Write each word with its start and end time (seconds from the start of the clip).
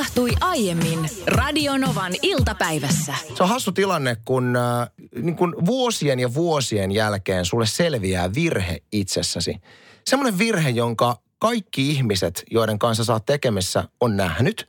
Tapahtui 0.00 0.30
aiemmin 0.40 1.10
Radionovan 1.26 2.12
iltapäivässä. 2.22 3.14
Se 3.34 3.42
on 3.42 3.48
hassu 3.48 3.72
tilanne, 3.72 4.16
kun, 4.24 4.56
äh, 4.56 4.90
niin 5.22 5.36
kun 5.36 5.56
vuosien 5.66 6.20
ja 6.20 6.34
vuosien 6.34 6.92
jälkeen 6.92 7.44
sulle 7.44 7.66
selviää 7.66 8.34
virhe 8.34 8.82
itsessäsi. 8.92 9.56
Semmoinen 10.04 10.38
virhe, 10.38 10.70
jonka 10.70 11.16
kaikki 11.38 11.90
ihmiset, 11.90 12.44
joiden 12.50 12.78
kanssa 12.78 13.04
saat 13.04 13.26
tekemissä, 13.26 13.88
on 14.00 14.16
nähnyt. 14.16 14.68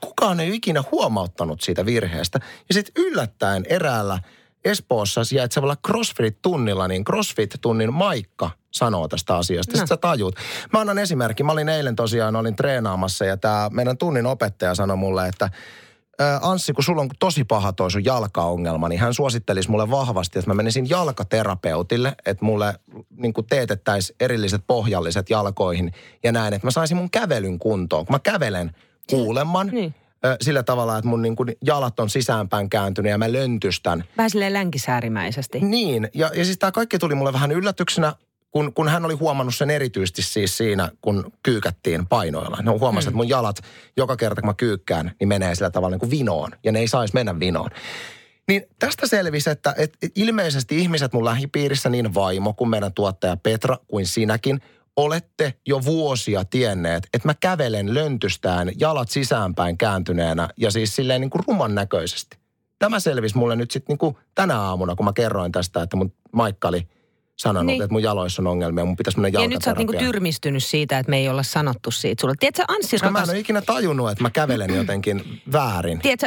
Kukaan 0.00 0.40
ei 0.40 0.48
ole 0.48 0.56
ikinä 0.56 0.84
huomauttanut 0.92 1.60
siitä 1.60 1.86
virheestä. 1.86 2.40
Ja 2.68 2.74
sitten 2.74 3.04
yllättäen 3.04 3.64
eräällä 3.68 4.18
Espoossa 4.64 5.24
sijaitsevalla 5.24 5.76
CrossFit-tunnilla, 5.88 6.88
niin 6.88 7.04
CrossFit-tunnin 7.04 7.92
Maikka 7.92 8.50
sanoo 8.72 9.08
tästä 9.08 9.36
asiasta. 9.36 9.72
Sitten 9.72 9.86
sä 9.88 9.96
tajut. 9.96 10.34
Mä 10.72 10.80
annan 10.80 10.98
esimerkki. 10.98 11.42
Mä 11.42 11.52
olin 11.52 11.68
eilen 11.68 11.96
tosiaan, 11.96 12.36
olin 12.36 12.56
treenaamassa 12.56 13.24
ja 13.24 13.36
tämä 13.36 13.68
meidän 13.72 13.98
tunnin 13.98 14.26
opettaja 14.26 14.74
sanoi 14.74 14.96
mulle, 14.96 15.28
että 15.28 15.44
"Ä, 16.20 16.38
Anssi, 16.42 16.72
kun 16.72 16.84
sulla 16.84 17.02
on 17.02 17.08
tosi 17.18 17.44
paha 17.44 17.72
toi 17.72 17.90
sun 17.90 18.04
jalkaongelma, 18.04 18.88
niin 18.88 19.00
hän 19.00 19.14
suosittelisi 19.14 19.70
mulle 19.70 19.90
vahvasti, 19.90 20.38
että 20.38 20.50
mä 20.50 20.54
menisin 20.54 20.88
jalkaterapeutille, 20.88 22.14
että 22.26 22.44
mulle 22.44 22.74
niin 23.16 23.34
teetettäisiin 23.48 24.16
erilliset 24.20 24.62
pohjalliset 24.66 25.30
jalkoihin 25.30 25.92
ja 26.24 26.32
näin, 26.32 26.54
että 26.54 26.66
mä 26.66 26.70
saisin 26.70 26.96
mun 26.96 27.10
kävelyn 27.10 27.58
kuntoon. 27.58 28.06
Kun 28.06 28.14
mä 28.14 28.18
kävelen 28.18 28.74
kuulemman, 29.10 29.66
Niin. 29.66 29.94
sillä 30.40 30.62
tavalla, 30.62 30.98
että 30.98 31.08
mun 31.08 31.22
niin 31.22 31.36
kuin 31.36 31.52
jalat 31.64 32.00
on 32.00 32.10
sisäänpäin 32.10 32.70
kääntynyt 32.70 33.10
ja 33.10 33.18
mä 33.18 33.32
löntystän. 33.32 34.04
Vähän 34.16 34.30
silleen 34.30 34.52
länkisäärimäisesti. 34.52 35.60
Niin, 35.60 36.08
ja, 36.14 36.30
ja 36.34 36.44
siis 36.44 36.58
tämä 36.58 36.72
kaikki 36.72 36.98
tuli 36.98 37.14
mulle 37.14 37.32
vähän 37.32 37.52
yllätyksenä, 37.52 38.14
kun, 38.52 38.74
kun 38.74 38.88
hän 38.88 39.04
oli 39.04 39.14
huomannut 39.14 39.54
sen 39.54 39.70
erityisesti 39.70 40.22
siis 40.22 40.56
siinä, 40.56 40.90
kun 41.00 41.32
kyykättiin 41.42 42.06
painoilla. 42.06 42.58
Ne 42.62 42.70
huomasi, 42.70 43.06
mm. 43.06 43.08
että 43.08 43.16
mun 43.16 43.28
jalat 43.28 43.56
joka 43.96 44.16
kerta, 44.16 44.40
kun 44.40 44.48
mä 44.48 44.54
kyykkään, 44.54 45.12
niin 45.20 45.28
menee 45.28 45.54
sillä 45.54 45.70
tavalla 45.70 45.94
niin 45.94 46.00
kuin 46.00 46.10
vinoon. 46.10 46.50
Ja 46.64 46.72
ne 46.72 46.78
ei 46.78 46.88
saisi 46.88 47.14
mennä 47.14 47.40
vinoon. 47.40 47.70
Niin 48.48 48.62
tästä 48.78 49.06
selvisi, 49.06 49.50
että, 49.50 49.74
että 49.78 50.08
ilmeisesti 50.14 50.78
ihmiset 50.78 51.12
mun 51.12 51.24
lähipiirissä, 51.24 51.88
niin 51.88 52.14
vaimo 52.14 52.52
kuin 52.52 52.70
meidän 52.70 52.92
tuottaja 52.92 53.36
Petra 53.36 53.76
kuin 53.88 54.06
sinäkin, 54.06 54.60
olette 54.96 55.54
jo 55.66 55.84
vuosia 55.84 56.44
tienneet, 56.44 57.08
että 57.14 57.28
mä 57.28 57.34
kävelen 57.40 57.94
löntystään 57.94 58.70
jalat 58.78 59.10
sisäänpäin 59.10 59.78
kääntyneenä 59.78 60.48
ja 60.56 60.70
siis 60.70 60.96
silleen 60.96 61.20
niin 61.20 61.30
kuin 61.30 61.44
ruman 61.48 61.74
näköisesti. 61.74 62.38
Tämä 62.78 63.00
selvisi 63.00 63.38
mulle 63.38 63.56
nyt 63.56 63.70
sitten 63.70 63.96
niin 64.02 64.16
tänä 64.34 64.60
aamuna, 64.60 64.96
kun 64.96 65.06
mä 65.06 65.12
kerroin 65.12 65.52
tästä, 65.52 65.82
että 65.82 65.96
mun 65.96 66.12
Maikka 66.32 66.68
oli 66.68 66.88
sanonut, 67.38 67.66
Niin. 67.66 67.82
että 67.82 67.92
mun 67.92 68.02
jaloissa 68.02 68.42
on 68.42 68.46
ongelmia, 68.46 68.84
mun 68.84 68.96
pitäisi 68.96 69.20
mennä 69.20 69.40
Ja 69.40 69.48
nyt 69.48 69.62
sä 69.62 69.70
oot 69.70 69.78
niinku 69.78 69.92
tyrmistynyt 69.98 70.64
siitä, 70.64 70.98
että 70.98 71.10
me 71.10 71.18
ei 71.18 71.28
olla 71.28 71.42
sanottu 71.42 71.90
siitä 71.90 72.20
sulle. 72.20 72.34
Tiedätkö, 72.40 72.64
Anssi 72.68 72.96
Koska 72.96 73.10
mä 73.10 73.22
en 73.22 73.30
ole 73.30 73.38
ikinä 73.38 73.62
tajunnut, 73.62 74.10
että 74.10 74.22
mä 74.24 74.30
kävelen 74.30 74.74
jotenkin 74.74 75.42
väärin. 75.52 75.98
tiedätkö, 75.98 76.26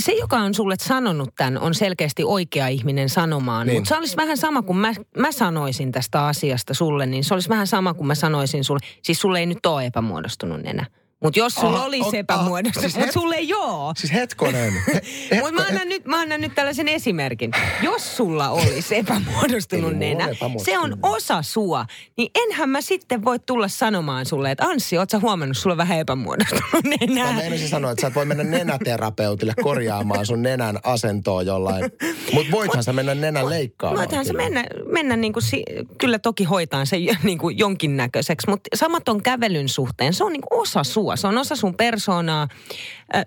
se 0.00 0.12
joka 0.12 0.36
on 0.36 0.54
sulle 0.54 0.74
sanonut 0.80 1.30
tämän, 1.36 1.58
on 1.58 1.74
selkeästi 1.74 2.24
oikea 2.24 2.68
ihminen 2.68 3.08
sanomaan. 3.08 3.66
Niin. 3.66 3.76
Mutta 3.78 3.88
se 3.88 3.96
olisi 3.96 4.16
vähän 4.16 4.36
sama 4.36 4.62
kuin 4.62 4.76
mä, 4.78 4.92
mä 5.18 5.32
sanoisin 5.32 5.92
tästä 5.92 6.26
asiasta 6.26 6.74
sulle, 6.74 7.06
niin 7.06 7.24
se 7.24 7.34
olisi 7.34 7.48
vähän 7.48 7.66
sama 7.66 7.94
kuin 7.94 8.06
mä 8.06 8.14
sanoisin 8.14 8.64
sulle. 8.64 8.80
Siis 9.02 9.20
sulle 9.20 9.38
ei 9.38 9.46
nyt 9.46 9.66
ole 9.66 9.86
epämuodostunut 9.86 10.62
nenä. 10.62 10.86
Mutta 11.22 11.38
jos 11.38 11.54
sulla 11.54 11.76
Aha, 11.76 11.84
olisi 11.84 12.08
ota- 12.08 12.16
epämuodostunut, 12.16 12.90
siis 12.92 12.96
mutta 12.96 13.12
sulle 13.12 13.34
ei 13.36 13.54
ole. 13.54 13.92
Siis 13.96 14.12
hetkonen. 14.12 14.72
He- 15.30 15.40
Mutta 15.40 15.52
mä, 15.52 15.62
annan 15.68 15.88
nyt, 15.88 16.04
mä 16.06 16.20
annan 16.20 16.40
nyt 16.40 16.54
tällaisen 16.54 16.88
esimerkin. 16.88 17.50
Jos 17.82 18.16
sulla 18.16 18.48
olisi 18.50 18.96
epämuodostunut 18.96 19.92
nenä, 19.96 20.28
se 20.64 20.78
on 20.78 20.96
osa 21.02 21.42
sua, 21.42 21.86
niin 22.16 22.30
enhän 22.34 22.68
mä 22.70 22.80
sitten 22.80 23.24
voi 23.24 23.38
tulla 23.38 23.68
sanomaan 23.68 24.26
sulle, 24.26 24.50
että 24.50 24.64
Anssi, 24.64 24.98
oot 24.98 25.10
sä 25.10 25.18
huomannut, 25.18 25.56
sulla 25.56 25.74
on 25.74 25.78
vähän 25.78 25.98
epämuodostunut 25.98 26.64
Mä 26.72 26.80
nenä. 27.06 27.32
meinasin 27.32 27.68
sanoa, 27.68 27.90
että 27.90 28.00
sä 28.00 28.06
et 28.06 28.14
voi 28.14 28.24
mennä 28.24 28.44
nenäterapeutille 28.44 29.52
korjaamaan 29.62 30.26
sun 30.26 30.42
nenän 30.42 30.78
asentoa 30.84 31.42
jollain. 31.42 31.84
Mutta 32.32 32.50
voithan 32.52 32.84
sä 32.84 32.92
mennä 32.92 33.14
nenän 33.14 33.50
leikkaamaan. 33.50 33.98
Voithan 33.98 34.24
se 34.24 34.30
kyllä. 34.32 34.42
mennä, 34.44 34.64
mennä 34.92 35.16
niin 35.16 35.32
kuin 35.32 35.42
si, 35.42 35.62
kyllä 35.98 36.18
toki 36.18 36.44
hoitaan 36.44 36.86
se 36.86 36.96
niin 37.22 37.38
kuin 37.38 37.58
jonkinnäköiseksi, 37.58 38.50
mutta 38.50 38.68
samaton 38.74 39.22
kävelyn 39.22 39.68
suhteen, 39.68 40.14
se 40.14 40.24
on 40.24 40.32
niin 40.32 40.42
kuin 40.48 40.60
osa 40.60 40.84
sua, 40.84 41.11
se 41.16 41.26
on 41.26 41.38
osa 41.38 41.56
sun 41.56 41.74
persoonaa, 41.74 42.48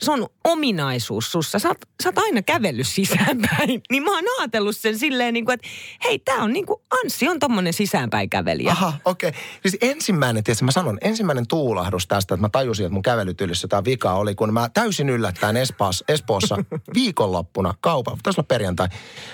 se 0.02 0.12
on 0.12 0.28
ominaisuus 0.44 1.32
sussa. 1.32 1.60
Sä 1.60 1.68
oot, 1.68 1.78
sä 2.04 2.10
oot 2.10 2.18
aina 2.18 2.42
kävellyt 2.42 2.88
sisäänpäin, 2.88 3.82
niin 3.92 4.04
mä 4.04 4.16
oon 4.16 4.24
ajatellut 4.40 4.78
sen 4.78 5.00
silleen 5.00 5.34
niin 5.34 5.46
kuin, 5.46 5.54
että 5.54 5.68
hei, 6.04 6.20
tää 6.20 6.38
on 6.38 6.54
niin 6.54 6.66
kuin, 6.66 6.82
Anssi 7.04 7.28
on 7.28 7.40
tommonen 7.40 7.74
sisäänpäin 7.74 8.30
kävelijä. 8.30 8.72
Aha, 8.72 8.94
okei. 9.06 9.30
Okay. 9.30 9.42
Siis 9.62 9.78
ensimmäinen, 9.82 10.44
tiedätkö, 10.44 10.66
mä 10.66 10.72
sanon, 10.72 10.98
ensimmäinen 11.02 11.48
tuulahdus 11.48 12.08
tästä, 12.08 12.36
että 12.36 12.42
mä 12.42 12.50
tajusin, 12.50 12.86
että 12.86 12.94
mun 12.94 13.04
kävelytyylissä 13.04 13.66
jotain 13.66 13.86
vikaa 13.86 14.16
oli, 14.16 14.36
kun 14.36 14.54
mä 14.54 14.70
täysin 14.74 15.10
yllättäen 15.10 15.58
Espaas, 15.58 16.04
Espoossa 16.08 16.58
viikonloppuna 16.96 17.74
kaupan, 17.82 18.18
taisi 18.24 18.40
olla 18.40 18.48
perjantai, 18.48 18.88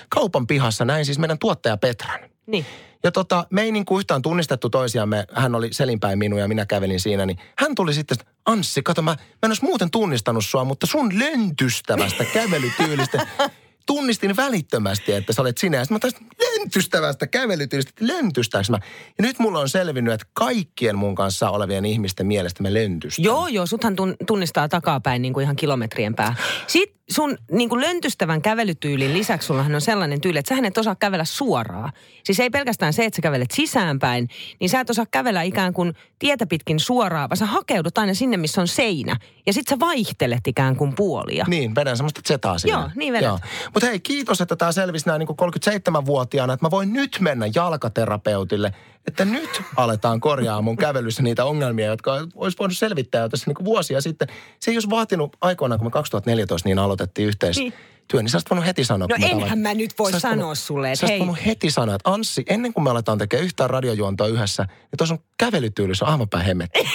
kaupan 0.08 0.46
pihassa 0.46 0.84
näin 0.84 1.04
siis 1.04 1.18
meidän 1.18 1.38
tuottaja 1.38 1.76
Petran. 1.76 2.31
Niin. 2.46 2.66
Ja 3.04 3.12
tota, 3.12 3.46
me 3.50 3.62
ei 3.62 3.72
niin 3.72 3.84
kuin 3.84 3.98
yhtään 3.98 4.22
tunnistettu 4.22 4.70
toisiamme. 4.70 5.24
Hän 5.32 5.54
oli 5.54 5.68
selinpäin 5.72 6.18
minua 6.18 6.40
ja 6.40 6.48
minä 6.48 6.66
kävelin 6.66 7.00
siinä. 7.00 7.26
Niin 7.26 7.38
hän 7.58 7.74
tuli 7.74 7.94
sitten, 7.94 8.18
että 8.20 8.32
Anssi, 8.46 8.82
kato 8.82 9.02
mä, 9.02 9.10
mä 9.10 9.16
en 9.42 9.50
olisi 9.50 9.64
muuten 9.64 9.90
tunnistanut 9.90 10.44
sua, 10.44 10.64
mutta 10.64 10.86
sun 10.86 11.18
löntystävästä 11.18 12.24
kävelytyylistä 12.24 13.26
tunnistin 13.86 14.36
välittömästi, 14.36 15.12
että 15.12 15.32
sä 15.32 15.42
olet 15.42 15.58
sinä. 15.58 15.76
Ja 15.76 15.84
sitten 15.84 15.94
mä 15.94 15.98
taisin 15.98 16.26
löntystävästä 16.40 17.26
kävelytyylistä, 17.26 17.90
että 17.90 18.06
löntystääks 18.06 18.70
mä. 18.70 18.78
Ja 19.18 19.22
nyt 19.24 19.38
mulla 19.38 19.60
on 19.60 19.68
selvinnyt, 19.68 20.14
että 20.14 20.26
kaikkien 20.32 20.98
mun 20.98 21.14
kanssa 21.14 21.50
olevien 21.50 21.84
ihmisten 21.84 22.26
mielestä 22.26 22.62
me 22.62 22.74
löntystän. 22.74 23.24
Joo, 23.24 23.48
joo, 23.48 23.66
suthan 23.66 23.96
tun, 23.96 24.16
tunnistaa 24.26 24.68
takapäin 24.68 25.22
niin 25.22 25.32
kuin 25.34 25.44
ihan 25.44 25.56
kilometrien 25.56 26.14
pää. 26.14 26.34
Sitten 26.66 27.01
sun 27.10 27.38
niin 27.50 27.68
kuin 27.68 27.80
löntystävän 27.80 28.42
kävelytyylin 28.42 29.14
lisäksi 29.14 29.46
sullahan 29.46 29.74
on 29.74 29.80
sellainen 29.80 30.20
tyyli, 30.20 30.38
että 30.38 30.56
sä 30.56 30.66
et 30.66 30.78
osaa 30.78 30.94
kävellä 30.94 31.24
suoraan. 31.24 31.92
Siis 32.24 32.40
ei 32.40 32.50
pelkästään 32.50 32.92
se, 32.92 33.04
että 33.04 33.16
sä 33.16 33.22
kävelet 33.22 33.50
sisäänpäin, 33.50 34.28
niin 34.60 34.70
sä 34.70 34.80
et 34.80 34.90
osaa 34.90 35.06
kävellä 35.10 35.42
ikään 35.42 35.72
kuin 35.72 35.94
tietä 36.18 36.46
pitkin 36.46 36.80
suoraan, 36.80 37.30
vaan 37.30 37.36
sä 37.36 37.46
hakeudut 37.46 37.98
aina 37.98 38.14
sinne, 38.14 38.36
missä 38.36 38.60
on 38.60 38.68
seinä. 38.68 39.16
Ja 39.46 39.52
sit 39.52 39.68
sä 39.68 39.78
vaihtelet 39.80 40.46
ikään 40.46 40.76
kuin 40.76 40.94
puolia. 40.94 41.44
Niin, 41.48 41.74
vedän 41.74 41.96
semmoista 41.96 42.20
zetaa 42.28 42.58
siinä. 42.58 42.78
Joo, 42.78 42.90
niin 42.94 43.12
vedät. 43.12 43.40
Mutta 43.74 43.86
hei, 43.86 44.00
kiitos, 44.00 44.40
että 44.40 44.56
tämä 44.56 44.72
selvisi 44.72 45.06
näin 45.06 45.18
niin 45.18 45.28
37-vuotiaana, 45.28 46.52
että 46.52 46.66
mä 46.66 46.70
voin 46.70 46.92
nyt 46.92 47.16
mennä 47.20 47.46
jalkaterapeutille, 47.54 48.72
että 49.06 49.24
nyt 49.24 49.62
aletaan 49.76 50.20
korjaa 50.20 50.62
mun 50.62 50.76
kävelyssä 50.76 51.22
niitä 51.22 51.44
ongelmia, 51.44 51.86
jotka 51.86 52.12
olisi 52.34 52.58
voinut 52.58 52.76
selvittää 52.76 53.22
jo 53.22 53.28
tässä 53.28 53.50
niin 53.50 53.64
vuosia 53.64 54.00
sitten. 54.00 54.28
Se 54.60 54.70
ei 54.70 54.76
olisi 54.76 54.90
vaatinut 54.90 55.36
aikoinaan, 55.40 55.78
kun 55.78 55.86
me 55.86 55.90
2014 55.90 56.68
niin 56.68 56.78
aloitettiin 56.78 57.28
yhteistyö, 57.28 57.62
Niin. 57.64 57.74
niin 58.12 58.28
sä 58.28 58.36
olisit 58.36 58.50
voinut 58.50 58.66
heti 58.66 58.84
sanoa. 58.84 59.08
No 59.10 59.16
enhän 59.26 59.40
tavat- 59.48 59.62
mä 59.62 59.74
nyt 59.74 59.90
voi 59.98 60.12
Sä 60.12 60.18
sanoa 60.20 60.44
voinut- 60.46 60.58
sulle, 60.58 60.92
että 60.92 61.00
Sä 61.00 61.06
hei. 61.06 61.18
voinut 61.18 61.46
heti 61.46 61.70
sanoa, 61.70 61.94
että 61.94 62.10
Anssi, 62.10 62.42
ennen 62.46 62.72
kuin 62.72 62.84
me 62.84 62.90
aletaan 62.90 63.18
tekemään 63.18 63.44
yhtään 63.44 63.70
radiojuontoa 63.70 64.26
yhdessä, 64.26 64.62
niin 64.62 64.96
tuossa 64.98 65.14
on 65.14 65.20
kävelytyylissä 65.38 66.04
aivan 66.06 66.28
päin 66.28 66.44
hemmetti. 66.46 66.80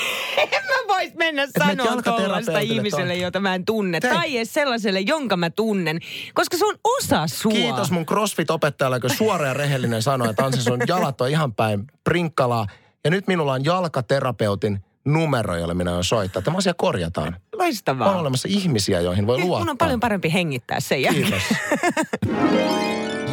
Mennä 1.17 1.47
sanoa 1.59 2.01
tuollaista 2.01 2.59
ihmiselle, 2.59 3.15
jota 3.15 3.39
mä 3.39 3.55
en 3.55 3.65
tunne. 3.65 3.99
Tei. 3.99 4.11
Tai 4.11 4.37
edes 4.37 4.53
sellaiselle, 4.53 4.99
jonka 4.99 5.37
mä 5.37 5.49
tunnen. 5.49 5.99
Koska 6.33 6.57
se 6.57 6.65
on 6.65 6.75
osa 6.83 7.27
sua. 7.27 7.51
Kiitos 7.51 7.91
mun 7.91 8.05
CrossFit-opettajalle, 8.05 8.99
kun 9.01 9.09
suora 9.09 9.47
ja 9.47 9.53
rehellinen 9.53 10.01
sanoi, 10.01 10.29
että 10.29 10.45
Anssi 10.45 10.61
sun 10.61 10.79
jalat 10.87 11.21
on 11.21 11.29
ihan 11.29 11.53
päin 11.53 11.87
prinkkalaa. 12.03 12.67
Ja 13.03 13.09
nyt 13.11 13.27
minulla 13.27 13.53
on 13.53 13.65
jalkaterapeutin 13.65 14.79
numero, 15.05 15.55
jolle 15.57 15.73
minä 15.73 15.91
aion 15.91 16.03
soittaa. 16.03 16.41
Tämä 16.41 16.57
asia 16.57 16.73
korjataan. 16.73 17.35
Loistavaa. 17.55 18.11
On 18.11 18.19
olemassa 18.19 18.47
ihmisiä, 18.51 18.99
joihin 19.01 19.27
voi 19.27 19.37
Nyt 19.37 19.45
luottaa. 19.45 19.63
mun 19.65 19.69
on 19.69 19.77
paljon 19.77 19.99
parempi 19.99 20.33
hengittää 20.33 20.79
sen 20.79 21.01
jälkeen. 21.01 21.25
Kiitos. 21.25 21.43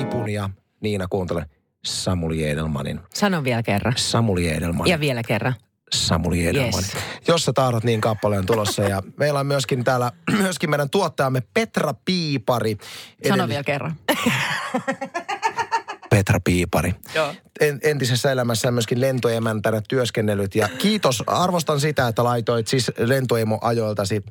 Ipun 0.01 0.31
ja 0.31 0.51
Niina 0.81 1.07
kuuntele 1.11 1.47
Samuli 1.85 2.49
Edelmanin. 2.49 3.01
Sano 3.15 3.45
vielä 3.45 3.63
kerran. 3.63 3.93
Samuli 3.97 4.49
Edelman. 4.49 4.87
Ja 4.87 5.01
vielä 5.01 5.23
kerran. 5.23 5.55
Samuli 5.95 6.47
Edelman. 6.47 6.85
Yes. 6.85 6.97
Jos 7.29 7.45
sä 7.45 7.53
tahdot, 7.53 7.85
niin 7.85 8.01
kappale 8.01 8.39
on 8.39 8.47
tulossa. 8.47 8.83
Ja 8.83 9.03
meillä 9.17 9.41
on 9.41 9.47
myöskin 9.47 9.85
täällä 9.85 10.13
myöskin 10.43 10.71
meidän 10.71 10.91
tuottajamme 10.91 11.43
Petra 11.55 11.95
Piipari. 12.05 12.77
Sano 13.29 13.45
Edelli- 13.45 13.49
vielä 13.49 13.65
kerran. 13.65 13.95
Petra 16.11 16.41
Piipari. 16.45 16.95
Joo. 17.15 17.35
En, 17.61 17.79
entisessä 17.83 18.33
elämässä 18.33 18.71
myöskin 18.71 19.01
lentoemäntänä 19.01 19.83
työskennellyt. 19.89 20.55
Ja 20.55 20.69
kiitos, 20.69 21.23
arvostan 21.27 21.81
sitä, 21.81 22.09
että 22.09 22.25
laitoit 22.25 22.69
siis 22.69 22.91
lentoemo-ajoiltasi 22.99 24.25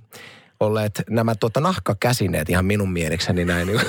olleet 0.65 1.03
nämä 1.09 1.35
tuota, 1.35 1.59
nahkakäsineet 1.59 2.49
ihan 2.49 2.65
minun 2.65 2.91
mielekseni 2.91 3.45
näin 3.45 3.67
niin 3.67 3.81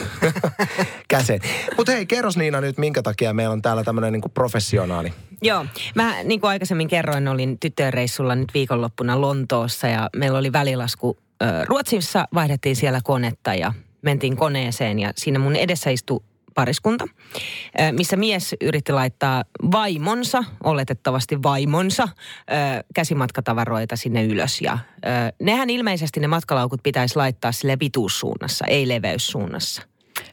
käsen. 1.08 1.40
Mutta 1.76 1.92
hei, 1.92 2.06
kerros 2.06 2.36
Niina 2.36 2.60
nyt, 2.60 2.78
minkä 2.78 3.02
takia 3.02 3.32
meillä 3.32 3.52
on 3.52 3.62
täällä 3.62 3.84
tämmöinen 3.84 4.12
niin 4.12 4.30
professionaali. 4.34 5.12
Joo. 5.42 5.66
Mä 5.94 6.22
niin 6.22 6.40
kuin 6.40 6.50
aikaisemmin 6.50 6.88
kerroin, 6.88 7.28
olin 7.28 7.58
tyttöjen 7.58 7.92
reissulla 7.92 8.34
nyt 8.34 8.54
viikonloppuna 8.54 9.20
Lontoossa 9.20 9.88
ja 9.88 10.10
meillä 10.16 10.38
oli 10.38 10.52
välilasku. 10.52 11.16
Ruotsissa 11.66 12.28
vaihdettiin 12.34 12.76
siellä 12.76 13.00
konetta 13.04 13.54
ja 13.54 13.72
mentiin 14.02 14.36
koneeseen 14.36 14.98
ja 14.98 15.12
siinä 15.16 15.38
mun 15.38 15.56
edessä 15.56 15.90
istui 15.90 16.20
pariskunta, 16.54 17.04
missä 17.92 18.16
mies 18.16 18.54
yritti 18.60 18.92
laittaa 18.92 19.44
vaimonsa, 19.72 20.44
oletettavasti 20.64 21.42
vaimonsa, 21.42 22.08
käsimatkatavaroita 22.94 23.96
sinne 23.96 24.24
ylös. 24.24 24.60
Ja 24.60 24.78
nehän 25.42 25.70
ilmeisesti 25.70 26.20
ne 26.20 26.26
matkalaukut 26.26 26.80
pitäisi 26.82 27.16
laittaa 27.16 27.52
sille 27.52 27.76
pituussuunnassa, 27.76 28.64
ei 28.66 28.88
leveyssuunnassa. 28.88 29.82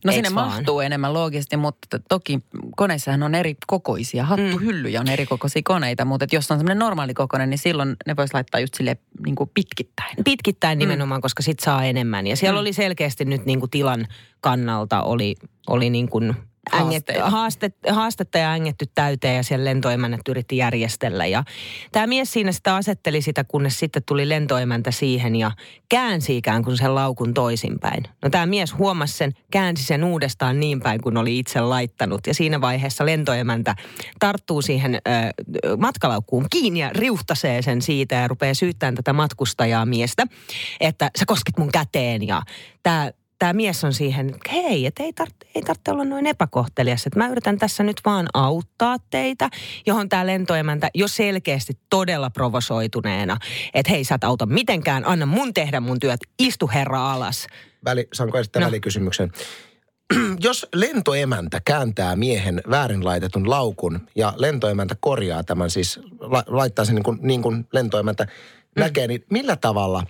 No 0.05 0.11
Eiks 0.11 0.15
sinne 0.15 0.35
vaan? 0.35 0.49
mahtuu 0.49 0.79
enemmän 0.79 1.13
loogisesti, 1.13 1.57
mutta 1.57 1.99
toki 2.09 2.39
koneissahan 2.75 3.23
on 3.23 3.35
eri 3.35 3.55
kokoisia. 3.67 4.25
Hattuhyllyjä 4.25 5.01
on 5.01 5.09
eri 5.09 5.25
kokoisia 5.25 5.61
koneita, 5.65 6.05
mutta 6.05 6.25
jos 6.31 6.51
on 6.51 6.57
semmoinen 6.57 6.79
normaali 6.79 7.13
kokoinen, 7.13 7.49
niin 7.49 7.57
silloin 7.57 7.95
ne 8.07 8.15
voisi 8.15 8.33
laittaa 8.33 8.61
just 8.61 8.73
sille 8.73 8.97
niin 9.25 9.35
kuin 9.35 9.51
pitkittäin. 9.53 10.15
Pitkittäin 10.23 10.79
nimenomaan, 10.79 11.19
mm. 11.19 11.21
koska 11.21 11.43
sit 11.43 11.59
saa 11.59 11.83
enemmän. 11.85 12.27
Ja 12.27 12.35
siellä 12.35 12.57
mm. 12.57 12.61
oli 12.61 12.73
selkeästi 12.73 13.25
nyt 13.25 13.45
niin 13.45 13.59
kuin 13.59 13.69
tilan 13.69 14.07
kannalta 14.41 15.01
oli, 15.01 15.35
oli 15.67 15.89
niin 15.89 16.09
kuin 16.09 16.35
ängetty, 16.73 17.13
Haasteita. 17.13 17.29
haaste, 17.29 17.71
haastetta 17.89 18.37
ja 18.37 18.51
ängetty 18.51 18.85
täyteen 18.95 19.35
ja 19.35 19.43
siellä 19.43 19.65
lentoemännät 19.65 20.21
yritti 20.29 20.57
järjestellä. 20.57 21.25
Ja 21.25 21.43
tämä 21.91 22.07
mies 22.07 22.33
siinä 22.33 22.51
sitä 22.51 22.75
asetteli 22.75 23.21
sitä, 23.21 23.43
kunnes 23.43 23.79
sitten 23.79 24.03
tuli 24.07 24.29
lentoemäntä 24.29 24.91
siihen 24.91 25.35
ja 25.35 25.51
käänsi 25.89 26.37
ikään 26.37 26.63
kuin 26.63 26.77
sen 26.77 26.95
laukun 26.95 27.33
toisinpäin. 27.33 28.03
No 28.23 28.29
tämä 28.29 28.45
mies 28.45 28.77
huomasi 28.77 29.17
sen, 29.17 29.31
käänsi 29.51 29.83
sen 29.83 30.03
uudestaan 30.03 30.59
niin 30.59 30.79
päin 30.81 31.01
kuin 31.01 31.17
oli 31.17 31.39
itse 31.39 31.61
laittanut. 31.61 32.27
Ja 32.27 32.33
siinä 32.33 32.61
vaiheessa 32.61 33.05
lentoemäntä 33.05 33.75
tarttuu 34.19 34.61
siihen 34.61 34.95
ö, 34.95 34.99
matkalaukkuun 35.77 36.45
kiinni 36.49 36.79
ja 36.79 36.89
riuhtasee 36.93 37.61
sen 37.61 37.81
siitä 37.81 38.15
ja 38.15 38.27
rupeaa 38.27 38.53
syyttämään 38.53 38.95
tätä 38.95 39.13
matkustajaa 39.13 39.85
miestä, 39.85 40.23
että 40.79 41.11
sä 41.19 41.25
koskit 41.27 41.57
mun 41.57 41.71
käteen 41.71 42.27
ja 42.27 42.41
tämä 42.83 43.11
tämä 43.41 43.53
mies 43.53 43.83
on 43.83 43.93
siihen, 43.93 44.29
että 44.29 44.51
hei, 44.51 44.85
että 44.85 45.03
ei 45.03 45.13
tarvitse 45.13 45.41
ei 45.55 45.61
tarvitse 45.61 45.91
olla 45.91 46.03
noin 46.03 46.27
epäkohtelias. 46.27 47.05
Että 47.05 47.19
mä 47.19 47.27
yritän 47.27 47.57
tässä 47.57 47.83
nyt 47.83 48.01
vaan 48.05 48.27
auttaa 48.33 48.97
teitä, 49.09 49.49
johon 49.85 50.09
tämä 50.09 50.27
lentoemäntä 50.27 50.89
jo 50.93 51.07
selkeästi 51.07 51.77
todella 51.89 52.29
provosoituneena, 52.29 53.37
että 53.73 53.91
hei, 53.91 54.03
sä 54.03 54.15
et 54.15 54.23
auta 54.23 54.45
mitenkään, 54.45 55.07
anna 55.07 55.25
mun 55.25 55.53
tehdä 55.53 55.79
mun 55.79 55.99
työt, 55.99 56.19
istu 56.39 56.69
herra 56.73 57.13
alas. 57.13 57.47
Väli, 57.85 58.07
saanko 58.13 58.39
esittää 58.39 58.59
no. 58.59 58.65
välikysymyksen? 58.65 59.31
Jos 60.39 60.67
lentoemäntä 60.75 61.61
kääntää 61.65 62.15
miehen 62.15 62.61
väärin 62.69 63.05
laitetun 63.05 63.49
laukun 63.49 64.07
ja 64.15 64.33
lentoemäntä 64.37 64.95
korjaa 64.99 65.43
tämän, 65.43 65.69
siis 65.69 65.99
la, 66.19 66.43
laittaa 66.47 66.85
sen 66.85 66.95
niin 66.95 67.03
kuin, 67.03 67.19
niin 67.21 67.41
kuin 67.41 67.67
lentoemäntä 67.73 68.23
mm. 68.23 68.79
näkee, 68.79 69.07
niin 69.07 69.25
millä 69.29 69.55
tavalla 69.55 70.03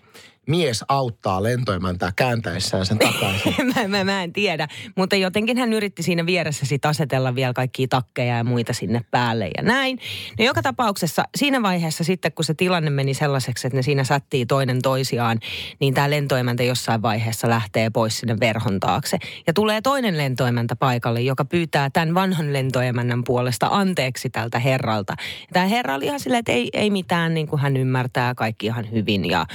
mies 0.48 0.86
auttaa 0.88 1.44
lentoemäntää 1.44 2.12
kääntäessään 2.16 2.86
sen 2.86 2.98
takaisin? 2.98 3.56
mä, 3.76 3.88
mä, 3.88 4.04
mä 4.04 4.24
en 4.24 4.34
tiedä, 4.34 4.68
mutta 4.96 5.16
jotenkin 5.16 5.58
hän 5.58 5.74
yritti 5.74 6.04
siinä 6.04 6.26
vieressä 6.26 6.66
sit 6.66 6.86
asetella 6.86 7.36
vielä 7.36 7.54
kaikkia 7.54 7.88
takkeja 7.88 8.38
ja 8.38 8.44
muita 8.44 8.74
sinne 8.74 9.02
päälle 9.12 9.50
ja 9.58 9.64
näin. 9.64 10.00
No 10.40 10.46
joka 10.46 10.62
tapauksessa 10.62 11.24
siinä 11.36 11.62
vaiheessa 11.62 12.04
sitten, 12.04 12.32
kun 12.32 12.46
se 12.46 12.54
tilanne 12.54 12.90
meni 12.90 13.14
sellaiseksi, 13.14 13.68
että 13.68 13.78
ne 13.78 13.82
siinä 13.82 14.04
sattii 14.04 14.46
toinen 14.46 14.82
toisiaan, 14.82 15.40
niin 15.80 15.94
tämä 15.94 16.10
lentoemäntä 16.10 16.64
jossain 16.64 17.02
vaiheessa 17.02 17.50
lähtee 17.50 17.90
pois 17.90 18.20
sinne 18.20 18.40
verhon 18.40 18.80
taakse. 18.80 19.18
Ja 19.48 19.54
tulee 19.54 19.82
toinen 19.82 20.18
lentoemäntä 20.18 20.76
paikalle, 20.76 21.22
joka 21.22 21.46
pyytää 21.46 21.90
tämän 21.90 22.16
vanhan 22.16 22.54
lentoemännän 22.54 23.24
puolesta 23.24 23.68
anteeksi 23.72 24.30
tältä 24.30 24.60
herralta. 24.60 25.16
Tämä 25.54 25.66
herra 25.66 25.96
oli 25.96 26.06
ihan 26.06 26.20
silleen, 26.20 26.40
että 26.40 26.52
ei, 26.52 26.70
ei 26.74 26.90
mitään, 26.90 27.34
niin 27.34 27.48
kuin 27.48 27.62
hän 27.62 27.78
ymmärtää 27.78 28.36
kaikki 28.36 28.66
ihan 28.66 28.92
hyvin 28.92 29.30
ja 29.30 29.46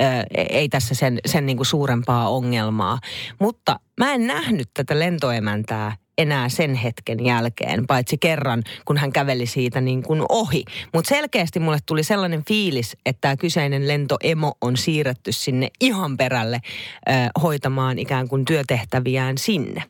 ö, 0.00 0.31
ei 0.34 0.68
tässä 0.68 0.94
sen, 0.94 1.18
sen 1.26 1.46
niin 1.46 1.56
kuin 1.56 1.66
suurempaa 1.66 2.28
ongelmaa. 2.28 2.98
Mutta 3.40 3.80
mä 4.00 4.14
en 4.14 4.26
nähnyt 4.26 4.70
tätä 4.74 4.98
lentoemäntää 4.98 5.96
enää 6.18 6.48
sen 6.48 6.74
hetken 6.74 7.24
jälkeen, 7.24 7.86
paitsi 7.86 8.18
kerran, 8.18 8.62
kun 8.84 8.96
hän 8.96 9.12
käveli 9.12 9.46
siitä 9.46 9.80
niin 9.80 10.02
kuin 10.02 10.22
ohi. 10.28 10.64
Mutta 10.94 11.08
selkeästi 11.08 11.60
mulle 11.60 11.78
tuli 11.86 12.02
sellainen 12.02 12.44
fiilis, 12.48 12.96
että 13.06 13.20
tämä 13.20 13.36
kyseinen 13.36 13.88
lentoemo 13.88 14.52
on 14.60 14.76
siirretty 14.76 15.32
sinne 15.32 15.68
ihan 15.80 16.16
perälle 16.16 16.60
ö, 17.08 17.12
hoitamaan 17.42 17.98
ikään 17.98 18.28
kuin 18.28 18.44
työtehtäviään 18.44 19.38
sinne. 19.38 19.82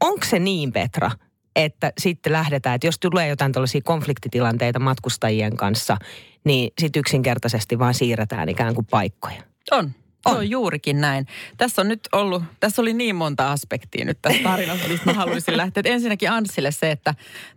Onko 0.00 0.24
se 0.26 0.38
niin, 0.38 0.72
Petra, 0.72 1.10
että 1.56 1.92
sitten 1.98 2.32
lähdetään, 2.32 2.74
että 2.74 2.86
jos 2.86 2.98
tulee 2.98 3.28
jotain 3.28 3.52
tällaisia 3.52 3.80
konfliktitilanteita 3.84 4.78
matkustajien 4.78 5.56
kanssa, 5.56 5.96
niin 6.44 6.70
sitten 6.78 7.00
yksinkertaisesti 7.00 7.78
vaan 7.78 7.94
siirretään 7.94 8.48
ikään 8.48 8.74
kuin 8.74 8.86
paikkoja. 8.86 9.53
On. 9.72 9.94
Se 10.24 10.30
On. 10.30 10.36
on 10.36 10.50
juurikin 10.50 11.00
näin. 11.00 11.26
Tässä 11.56 11.82
on 11.82 11.88
nyt 11.88 12.08
ollut, 12.12 12.42
tässä 12.60 12.82
oli 12.82 12.92
niin 12.92 13.16
monta 13.16 13.52
aspektia 13.52 14.04
nyt 14.04 14.18
tässä 14.22 14.42
tarinassa, 14.42 14.88
mistä 14.88 15.06
mä 15.06 15.12
haluaisin 15.12 15.56
lähteä. 15.56 15.80
Et 15.80 15.86
ensinnäkin 15.86 16.30
Anssille 16.30 16.70
se, 16.70 16.90
että 16.90 17.14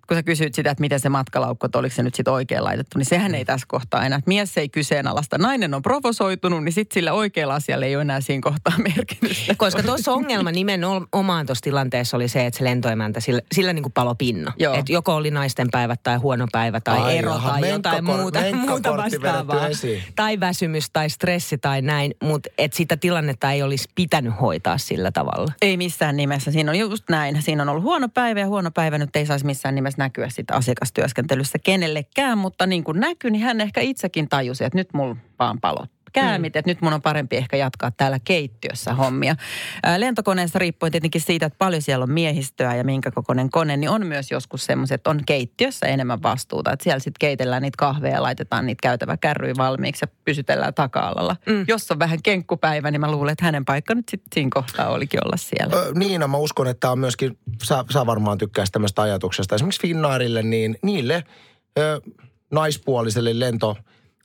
kun 0.08 0.18
sä 0.18 0.24
kysyit 0.24 0.56
sitä, 0.56 0.72
että 0.72 0.82
miten 0.82 1.00
se 1.00 1.10
matkalaukku, 1.10 1.66
että 1.66 1.78
oliko 1.78 1.96
se 1.96 2.04
nyt 2.04 2.16
sitten 2.16 2.34
oikein 2.34 2.64
laitettu, 2.64 2.98
niin 2.98 3.06
sehän 3.06 3.36
ei 3.36 3.46
tässä 3.46 3.66
kohtaa 3.70 4.06
enää. 4.06 4.18
Että 4.18 4.30
mies 4.30 4.58
ei 4.58 4.70
kyseenalaista, 4.70 5.38
nainen 5.38 5.74
on 5.74 5.82
provosoitunut, 5.82 6.64
niin 6.64 6.74
sitten 6.74 6.94
sillä 6.94 7.14
oikealla 7.14 7.56
asialla 7.56 7.86
ei 7.86 7.96
ole 7.96 8.02
enää 8.02 8.22
siinä 8.22 8.42
kohtaa 8.42 8.74
merkitystä. 8.78 9.56
Koska 9.58 9.84
tuossa 9.84 10.12
ongelma 10.12 10.52
nimenomaan 10.52 11.46
tuossa 11.46 11.64
tilanteessa 11.64 12.18
oli 12.18 12.28
se, 12.28 12.46
että 12.46 12.58
se 12.58 12.64
lentoemäntä, 12.64 13.20
sillä, 13.20 13.42
sillä 13.52 13.74
niin 13.74 13.84
kuin 13.84 13.94
palo 13.94 14.16
pinna. 14.16 14.54
Että 14.80 14.94
joko 14.94 15.16
oli 15.16 15.32
naisten 15.32 15.68
päivät 15.72 16.04
tai 16.04 16.18
huono 16.18 16.48
päivä 16.52 16.82
tai 16.82 17.00
Ai 17.00 17.18
ero 17.18 17.32
jaha, 17.32 17.50
tai 17.50 17.70
jotain 17.70 18.04
muuta, 18.04 18.40
muuta 18.54 18.98
vastaavaa. 18.98 19.68
Tai 20.16 20.40
väsymys 20.40 20.90
tai 20.94 21.10
stressi 21.10 21.58
tai 21.58 21.82
näin, 21.82 22.14
mutta 22.24 22.50
että 22.58 22.78
sitä 22.78 22.98
tilannetta 22.98 23.52
ei 23.52 23.64
olisi 23.64 23.90
pitänyt 23.96 24.34
hoitaa 24.42 24.78
sillä 24.78 25.12
tavalla. 25.12 25.54
Ei 25.62 25.78
missään 25.78 26.18
nimessä. 26.18 26.52
Siinä 26.52 26.72
on 26.72 26.80
just 26.80 27.10
näin. 27.10 27.42
Siinä 27.42 27.64
on 27.64 27.70
ollut 27.70 27.84
huono 27.84 28.10
päivä 28.10 28.40
ja 28.40 28.48
huono 28.48 28.72
päivä 28.72 28.98
nyt 28.98 29.16
ei 29.16 29.26
saisi 29.26 29.46
missään 29.46 29.76
nimessä 29.76 30.04
näkyä 30.04 30.30
sitä 30.30 30.56
asiakastyöskentelyssä 30.56 31.60
kenellekään. 31.64 32.38
Mutta 32.38 32.66
niin 32.66 32.84
kuin 32.84 33.00
näkyi, 33.00 33.32
niin 33.32 33.44
hän 33.44 33.62
ehkä 33.62 33.82
itsekin 33.82 34.30
tajusi, 34.30 34.64
että 34.64 34.78
nyt 34.78 34.94
mulla 34.94 35.16
vaan 35.40 35.62
palot 35.62 35.97
käämit, 36.14 36.54
mm. 36.54 36.60
että 36.60 36.72
nyt 36.72 36.82
mun 36.82 36.94
on 36.94 37.02
parempi 37.02 37.38
ehkä 37.38 37.58
jatkaa 37.58 37.92
täällä 37.92 38.20
keittiössä 38.24 38.94
hommia. 38.94 39.36
Lentokoneessa 39.98 40.60
riippuen 40.60 40.92
tietenkin 40.92 41.22
siitä, 41.22 41.46
että 41.46 41.58
paljon 41.58 41.82
siellä 41.82 42.04
on 42.04 42.12
miehistöä 42.12 42.76
ja 42.76 42.84
minkä 42.84 43.12
kokoinen 43.12 43.50
kone, 43.50 43.78
niin 43.78 43.90
on 43.90 44.06
myös 44.06 44.32
joskus 44.32 44.66
semmoiset, 44.66 44.96
että 44.96 45.10
on 45.10 45.20
keittiössä 45.26 45.86
enemmän 45.86 46.24
vastuuta. 46.24 46.72
Että 46.72 46.84
siellä 46.84 47.00
sitten 47.00 47.20
keitellään 47.20 47.62
niitä 47.62 47.78
kahveja 47.78 48.14
ja 48.16 48.24
laitetaan 48.24 48.66
niitä 48.66 48.82
käytäväkärryjä 48.82 49.54
valmiiksi 49.58 50.04
ja 50.04 50.08
pysytellään 50.26 50.74
taka-alalla. 50.74 51.36
Mm. 51.46 51.66
Jos 51.68 51.92
on 51.92 52.00
vähän 52.00 52.20
kenkkupäivä, 52.24 52.92
niin 52.92 53.02
mä 53.02 53.12
luulen, 53.12 53.32
että 53.32 53.46
hänen 53.46 53.66
paikka 53.66 53.96
nyt 53.96 54.10
sitten 54.10 54.30
siinä 54.34 54.50
kohtaa 54.54 54.90
olikin 54.90 55.20
olla 55.26 55.38
siellä. 55.38 55.76
Ö, 55.76 55.92
Niina, 55.96 56.28
mä 56.28 56.38
uskon, 56.38 56.68
että 56.68 56.80
tämä 56.80 56.92
on 56.92 57.00
myöskin, 57.00 57.38
sä, 57.64 57.86
sä 57.94 58.06
varmaan 58.06 58.38
tykkäisi 58.38 58.72
tämmöistä 58.72 59.02
ajatuksesta. 59.02 59.56
Esimerkiksi 59.56 59.82
Finnairille, 59.82 60.44
niin 60.44 60.78
niille 60.82 61.24
ö, 61.80 62.02
naispuoliselle 62.52 63.40
lento 63.40 63.78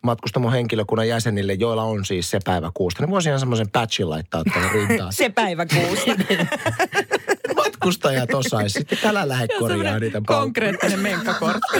matkustamon 0.02 0.52
henkilökunnan 0.52 1.08
jäsenille, 1.08 1.52
joilla 1.52 1.82
on 1.82 2.04
siis 2.04 2.30
se 2.30 2.38
päivä 2.44 2.70
kuusta, 2.74 3.02
niin 3.02 3.10
voisi 3.10 3.28
ihan 3.28 3.40
semmoisen 3.40 3.70
patchin 3.70 4.10
laittaa 4.10 4.42
tuonne 4.44 4.68
rintaan. 4.72 5.12
Se 5.22 5.28
päivä 5.28 5.66
kuusi. 5.66 6.10
Matkustajat 7.56 8.34
osaisi 8.34 8.78
sitten 8.78 8.98
tällä 9.02 9.28
lähde 9.28 9.48
korjaa 9.58 9.98
niitä 9.98 10.20
paukkuja. 10.26 10.40
konkreettinen 10.40 11.00
menkkakortti 11.00 11.76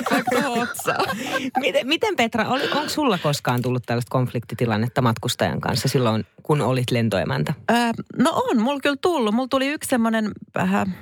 miten, 1.61 1.87
miten 1.87 2.17
Petra, 2.17 2.49
oli, 2.49 2.63
onko 2.63 2.89
sulla 2.89 3.19
koskaan 3.19 3.63
tullut 3.63 3.83
tällaista 3.87 4.11
konfliktitilannetta 4.11 5.03
matkustajan 5.03 5.61
kanssa 5.61 5.89
silloin, 5.89 6.27
kun 6.43 6.61
olit 6.61 6.91
lentoemäntä? 6.91 7.55
Ää, 7.69 7.93
no 8.19 8.31
on, 8.35 8.63
mulla 8.63 8.81
kyllä 8.81 8.97
tullut. 9.01 9.35
Mulla 9.35 9.49
tuli 9.49 9.67
yksi 9.69 9.91
semmoinen 9.91 10.31
vähän... 10.55 10.95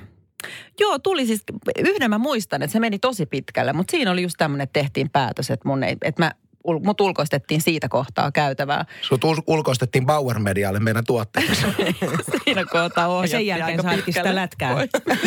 Joo, 0.79 0.99
tuli 0.99 1.25
siis, 1.25 1.43
yhden 1.79 2.09
mä 2.09 2.17
muistan, 2.17 2.61
että 2.61 2.71
se 2.71 2.79
meni 2.79 2.99
tosi 2.99 3.25
pitkälle, 3.25 3.73
mutta 3.73 3.91
siinä 3.91 4.11
oli 4.11 4.21
just 4.21 4.35
tämmöinen, 4.37 4.63
että 4.63 4.79
tehtiin 4.79 5.09
päätös, 5.09 5.51
että 5.51 5.67
mun 5.67 5.83
ei, 5.83 5.97
että 6.01 6.23
mä, 6.23 6.31
ul, 6.63 6.79
mut 6.79 7.01
ulkoistettiin 7.01 7.61
siitä 7.61 7.89
kohtaa 7.89 8.31
käytävää. 8.31 8.85
Sut 9.01 9.23
ul- 9.23 9.43
ulkoistettiin 9.47 10.05
Bauer 10.05 10.39
Medialle 10.39 10.79
meidän 10.79 11.03
tuotteessa. 11.05 11.67
Siinä 12.43 12.65
kohtaa 12.65 13.07
ohjattiin 13.07 13.39
sen 13.39 13.47
jälkeen 13.47 13.81
saatkin 13.81 14.13
sitä 14.13 14.35
lätkää. 14.35 14.75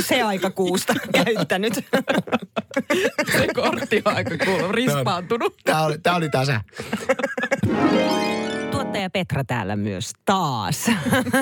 Se 0.01 0.23
aika 0.23 0.51
kuusta 0.51 0.95
käyttänyt. 1.25 1.75
Se 3.39 3.47
kortti 3.55 4.03
on 4.05 4.17
aika 4.17 4.39
kuulu, 4.45 4.73
rispaantunut. 4.73 5.55
Tämä 5.65 5.83
oli, 5.83 5.99
tää 5.99 6.15
oli 6.17 6.29
tasa. 6.29 6.61
Tuottaja 8.95 9.11
Petra 9.11 9.45
täällä 9.45 9.77
myös 9.77 10.13
taas. 10.25 10.91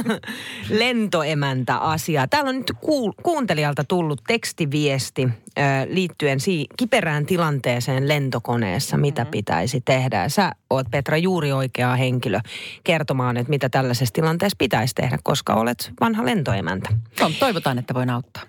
Lentoemäntä 0.71 1.77
asia. 1.77 2.27
Täällä 2.27 2.49
on 2.49 2.57
nyt 2.57 2.71
kuul- 2.71 3.23
kuuntelijalta 3.23 3.85
tullut 3.85 4.21
tekstiviesti 4.27 5.23
ö, 5.59 5.63
liittyen 5.89 6.41
si- 6.41 6.67
kiperään 6.77 7.27
tilanteeseen 7.27 8.09
lentokoneessa, 8.09 8.97
mitä 8.97 9.25
pitäisi 9.25 9.81
tehdä. 9.81 10.29
Sä 10.29 10.53
oot 10.71 10.87
Petra 10.91 11.17
juuri 11.17 11.53
oikea 11.53 11.97
henkilö 11.97 12.41
kertomaan, 12.85 13.37
että 13.37 13.51
mitä 13.51 13.69
tällaisessa 13.69 14.13
tilanteessa 14.13 14.57
pitäisi 14.59 14.95
tehdä, 14.95 15.19
koska 15.23 15.55
olet 15.55 15.93
vanha 16.01 16.25
lentoemäntä. 16.25 16.89
No, 17.21 17.31
toivotaan, 17.39 17.79
että 17.79 17.95
voin 17.95 18.11
auttaa. 18.11 18.43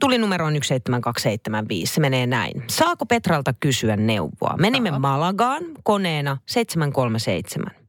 Tuli 0.00 0.18
numeroon 0.18 0.52
17275. 0.52 1.94
Se 1.94 2.00
menee 2.00 2.26
näin. 2.26 2.62
Saako 2.66 3.06
Petralta 3.06 3.52
kysyä 3.60 3.96
neuvoa? 3.96 4.54
Menimme 4.58 4.98
Malagaan 4.98 5.62
koneena 5.82 6.36
737. 6.46 7.83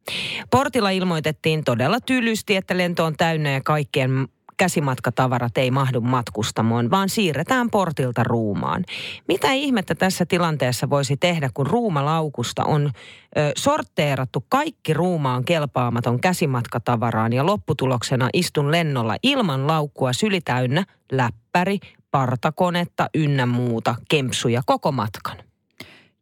Portilla 0.52 0.90
ilmoitettiin 0.90 1.64
todella 1.64 2.00
tylysti, 2.02 2.56
että 2.56 2.78
lento 2.78 3.06
on 3.06 3.14
täynnä 3.18 3.52
ja 3.52 3.62
kaikkien 3.62 4.28
käsimatkatavarat 4.58 5.58
ei 5.58 5.72
mahdu 5.72 6.02
matkustamoon, 6.02 6.92
vaan 6.92 7.10
siirretään 7.10 7.70
portilta 7.70 8.24
ruumaan. 8.24 8.84
Mitä 9.28 9.52
ihmettä 9.52 9.96
tässä 9.96 10.26
tilanteessa 10.26 10.90
voisi 10.90 11.18
tehdä, 11.18 11.50
kun 11.54 11.68
ruumalaukusta 11.68 12.64
on 12.64 12.92
ö, 13.38 13.52
sorteerattu 13.58 14.46
kaikki 14.50 14.94
ruumaan 14.94 15.46
kelpaamaton 15.46 16.22
käsimatkatavaraan 16.22 17.34
ja 17.34 17.46
lopputuloksena 17.46 18.30
istun 18.34 18.72
lennolla 18.72 19.16
ilman 19.24 19.68
laukkua 19.68 20.14
syli 20.14 20.42
täynnä 20.42 20.86
läppäri, 21.12 21.80
partakonetta 22.12 23.10
ynnä 23.14 23.46
muuta, 23.46 23.96
kempsuja 24.10 24.62
koko 24.66 24.92
matkan. 24.92 25.38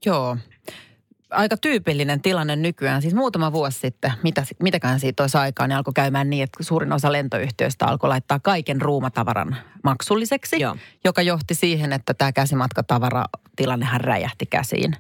Joo. 0.06 0.38
Aika 1.34 1.58
tyypillinen 1.58 2.22
tilanne 2.22 2.56
nykyään. 2.56 3.02
Siis 3.02 3.14
muutama 3.14 3.54
vuosi 3.54 3.80
sitten, 3.80 4.12
mitä, 4.24 4.44
mitäkään 4.64 5.00
siitä 5.00 5.24
olisi 5.24 5.38
aikaa, 5.38 5.68
niin 5.68 5.78
alkoi 5.78 5.94
käymään 5.94 6.30
niin, 6.30 6.44
että 6.44 6.64
suurin 6.64 6.94
osa 6.94 7.12
lentoyhtiöistä 7.12 7.86
alkoi 7.86 8.08
laittaa 8.08 8.40
kaiken 8.40 8.82
ruumatavaran 8.82 9.58
maksulliseksi, 9.84 10.60
Joo. 10.60 10.76
joka 11.04 11.22
johti 11.22 11.56
siihen, 11.56 11.94
että 11.94 12.14
tämä 12.14 12.32
käsimatkatavara 12.32 13.26
tilannehan 13.56 14.02
räjähti 14.02 14.46
käsiin. 14.46 14.96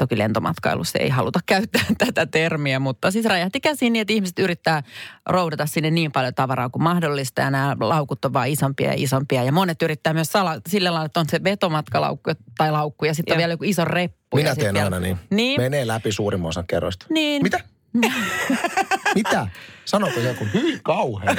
Toki 0.00 0.18
lentomatkailussa 0.18 0.98
ei 0.98 1.08
haluta 1.08 1.40
käyttää 1.46 1.82
tätä 1.98 2.26
termiä, 2.26 2.78
mutta 2.78 3.10
siis 3.10 3.24
räjähti 3.26 3.60
käsiin 3.60 3.92
niin, 3.92 4.00
että 4.00 4.12
ihmiset 4.12 4.38
yrittää 4.38 4.82
roudata 5.28 5.66
sinne 5.66 5.90
niin 5.90 6.12
paljon 6.12 6.34
tavaraa 6.34 6.68
kuin 6.68 6.82
mahdollista. 6.82 7.40
Ja 7.40 7.50
nämä 7.50 7.76
laukut 7.80 8.24
on 8.24 8.32
vaan 8.32 8.48
isompia 8.48 8.88
ja 8.88 8.94
isompia. 8.96 9.44
Ja 9.44 9.52
monet 9.52 9.82
yrittää 9.82 10.14
myös 10.14 10.32
sala, 10.32 10.60
sillä 10.68 10.92
lailla, 10.92 11.06
että 11.06 11.20
on 11.20 11.28
se 11.28 11.44
vetomatkalaukku 11.44 12.30
tai 12.58 12.72
laukku 12.72 13.04
ja 13.04 13.14
sitten 13.14 13.34
on 13.34 13.38
vielä 13.38 13.52
joku 13.52 13.64
iso 13.64 13.84
reppu. 13.84 14.36
Minä 14.36 14.54
teen 14.54 14.74
vielä- 14.74 14.84
aina 14.84 15.00
niin. 15.00 15.18
Niin. 15.30 15.60
Menee 15.60 15.86
läpi 15.86 16.12
suurimman 16.12 16.48
osan 16.48 16.66
kerroista. 16.66 17.06
Niin. 17.10 17.42
Mitä? 17.42 17.60
Mitä? 19.14 19.46
Sanoiko 19.84 20.20
joku? 20.20 20.46
Hyi 20.54 20.80
kauhean. 20.82 21.38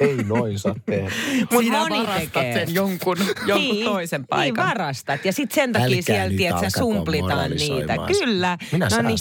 Ei 0.00 0.16
noin 0.16 0.58
saa 0.58 0.74
tehdä. 0.86 1.10
Mut 1.52 1.64
Sinä 1.64 1.78
moni 1.78 1.98
varastat 1.98 2.32
tekee. 2.32 2.66
sen 2.66 2.74
jonkun, 2.74 3.16
jonkun 3.46 3.84
toisen 3.84 4.26
paikan. 4.26 4.64
Niin 4.64 4.68
varastat. 4.68 5.24
Ja 5.24 5.32
sitten 5.32 5.54
sen 5.54 5.72
takia 5.72 5.86
Älkää 5.86 6.02
siellä, 6.02 6.28
nyt 6.28 6.36
tiedät, 6.36 6.56
sä 6.60 6.66
alkako 6.66 6.78
sumplitaan 6.78 7.50
niitä. 7.50 7.96
Kyllä. 8.06 8.58
Minä 8.72 8.88
no 8.96 9.02
niin. 9.02 9.18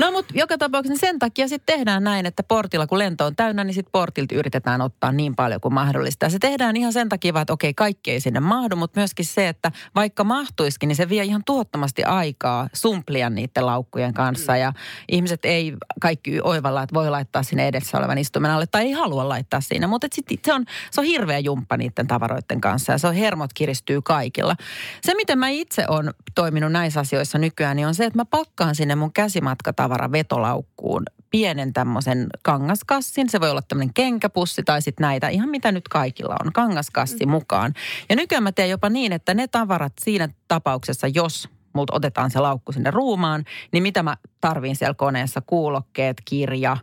No 0.00 0.12
mutta 0.12 0.34
joka 0.36 0.58
tapauksessa 0.58 0.92
niin 0.92 1.00
sen 1.00 1.18
takia 1.18 1.48
sitten 1.48 1.76
tehdään 1.76 2.04
näin, 2.04 2.26
että 2.26 2.42
portilla 2.42 2.86
kun 2.86 2.98
lento 2.98 3.26
on 3.26 3.36
täynnä, 3.36 3.64
niin 3.64 3.74
sitten 3.74 3.92
portilta 3.92 4.34
yritetään 4.34 4.80
ottaa 4.80 5.12
niin 5.12 5.36
paljon 5.36 5.60
kuin 5.60 5.74
mahdollista. 5.74 6.26
Ja 6.26 6.30
se 6.30 6.38
tehdään 6.38 6.76
ihan 6.76 6.92
sen 6.92 7.08
takia, 7.08 7.40
että 7.40 7.52
okei, 7.52 7.74
kaikki 7.74 8.10
ei 8.10 8.20
sinne 8.20 8.40
mahdu, 8.40 8.76
mutta 8.76 9.00
myöskin 9.00 9.24
se, 9.24 9.48
että 9.48 9.72
vaikka 9.94 10.24
mahtuisikin, 10.24 10.88
niin 10.88 10.96
se 10.96 11.08
vie 11.08 11.24
ihan 11.24 11.42
tuhottomasti 11.46 12.04
aikaa 12.04 12.68
sumplia 12.72 13.30
niiden 13.30 13.66
laukkujen 13.66 14.14
kanssa. 14.14 14.56
Ja 14.56 14.72
ihmiset 15.08 15.44
ei 15.44 15.72
kaikki 16.00 16.40
oivalla, 16.42 16.82
että 16.82 16.94
voi 16.94 17.10
laittaa 17.10 17.42
sinne 17.42 17.68
edessä 17.68 17.98
olevan 17.98 18.18
istumen 18.18 18.50
alle 18.50 18.66
tai 18.66 18.82
ei 18.82 18.92
halua 18.92 19.28
laittaa 19.28 19.60
siinä. 19.60 19.86
Mutta 19.86 20.06
sit 20.12 20.26
se, 20.44 20.52
on, 20.52 20.64
se 20.90 21.00
on 21.00 21.06
hirveä 21.06 21.38
jumppa 21.38 21.76
niiden 21.76 22.06
tavaroiden 22.06 22.60
kanssa 22.60 22.92
ja 22.92 22.98
se 22.98 23.06
on 23.06 23.14
hermot 23.14 23.52
kiristyy 23.52 24.02
kaikilla. 24.02 24.56
Se, 25.02 25.14
miten 25.14 25.38
mä 25.38 25.48
itse 25.48 25.84
olen 25.88 26.14
toiminut 26.34 26.72
näissä 26.72 27.00
asioissa 27.00 27.38
nykyään, 27.38 27.76
niin 27.76 27.86
on 27.86 27.94
se, 27.94 28.04
että 28.04 28.18
mä 28.18 28.24
pakkaan 28.24 28.74
sinne 28.74 28.94
mun 28.94 29.12
käsimatkatavara 29.56 30.12
vetolaukkuun 30.12 31.02
pienen 31.30 31.72
tämmöisen 31.72 32.26
kangaskassin. 32.42 33.30
Se 33.30 33.40
voi 33.40 33.50
olla 33.50 33.62
tämmöinen 33.62 33.94
kenkäpussi 33.94 34.62
tai 34.62 34.82
sitten 34.82 35.04
näitä, 35.04 35.28
ihan 35.28 35.48
mitä 35.48 35.72
nyt 35.72 35.88
kaikilla 35.88 36.36
on, 36.44 36.52
kangaskassi 36.52 37.26
mukaan. 37.26 37.74
Ja 38.08 38.16
nykyään 38.16 38.42
mä 38.42 38.52
teen 38.52 38.70
jopa 38.70 38.90
niin, 38.90 39.12
että 39.12 39.34
ne 39.34 39.48
tavarat 39.48 39.92
siinä 40.00 40.28
tapauksessa, 40.48 41.06
jos 41.06 41.48
multa 41.72 41.96
otetaan 41.96 42.30
se 42.30 42.40
laukku 42.40 42.72
sinne 42.72 42.90
ruumaan, 42.90 43.44
niin 43.72 43.82
mitä 43.82 44.02
mä 44.02 44.16
tarviin 44.40 44.76
siellä 44.76 44.94
koneessa, 44.94 45.40
kuulokkeet, 45.40 46.16
kirja, 46.24 46.76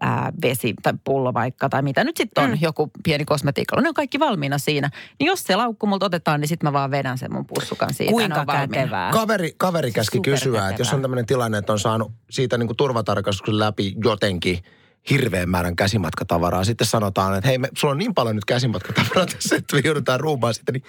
ää, 0.00 0.32
vesi 0.42 0.74
tai 0.82 0.92
pullo 1.04 1.34
vaikka 1.34 1.68
tai 1.68 1.82
mitä 1.82 2.04
nyt 2.04 2.16
sitten 2.16 2.44
on, 2.44 2.50
mm. 2.50 2.58
joku 2.60 2.90
pieni 3.04 3.24
kosmetiikalla. 3.24 3.82
Ne 3.82 3.88
on 3.88 3.94
kaikki 3.94 4.18
valmiina 4.18 4.58
siinä. 4.58 4.90
Niin 5.18 5.26
jos 5.26 5.42
se 5.42 5.56
laukku 5.56 5.86
multa 5.86 6.06
otetaan, 6.06 6.40
niin 6.40 6.48
sitten 6.48 6.68
mä 6.68 6.72
vaan 6.72 6.90
vedän 6.90 7.18
sen 7.18 7.32
mun 7.32 7.46
pussukan 7.46 7.94
siitä. 7.94 8.12
Kuinka 8.12 8.46
kätevää. 8.46 9.12
Kaveri, 9.12 9.54
kaveri 9.56 9.92
käski 9.92 10.20
kysyä, 10.20 10.68
että 10.68 10.80
jos 10.80 10.92
on 10.92 11.02
tämmöinen 11.02 11.26
tilanne, 11.26 11.58
että 11.58 11.72
on 11.72 11.78
saanut 11.78 12.12
siitä 12.30 12.58
niin 12.58 12.66
kuin 12.66 12.76
turvatarkastuksen 12.76 13.58
läpi 13.58 13.94
jotenkin 14.04 14.58
hirveän 15.10 15.48
määrän 15.48 15.76
käsimatkatavaraa. 15.76 16.64
Sitten 16.64 16.86
sanotaan, 16.86 17.38
että 17.38 17.48
hei, 17.48 17.58
me, 17.58 17.68
sulla 17.78 17.92
on 17.92 17.98
niin 17.98 18.14
paljon 18.14 18.34
nyt 18.36 18.44
käsimatkatavaraa 18.44 19.26
tässä, 19.26 19.56
että 19.56 19.76
me 19.76 19.82
joudutaan 19.84 20.20
ruumaan 20.20 20.54
sitten, 20.54 20.72
niin 20.72 20.84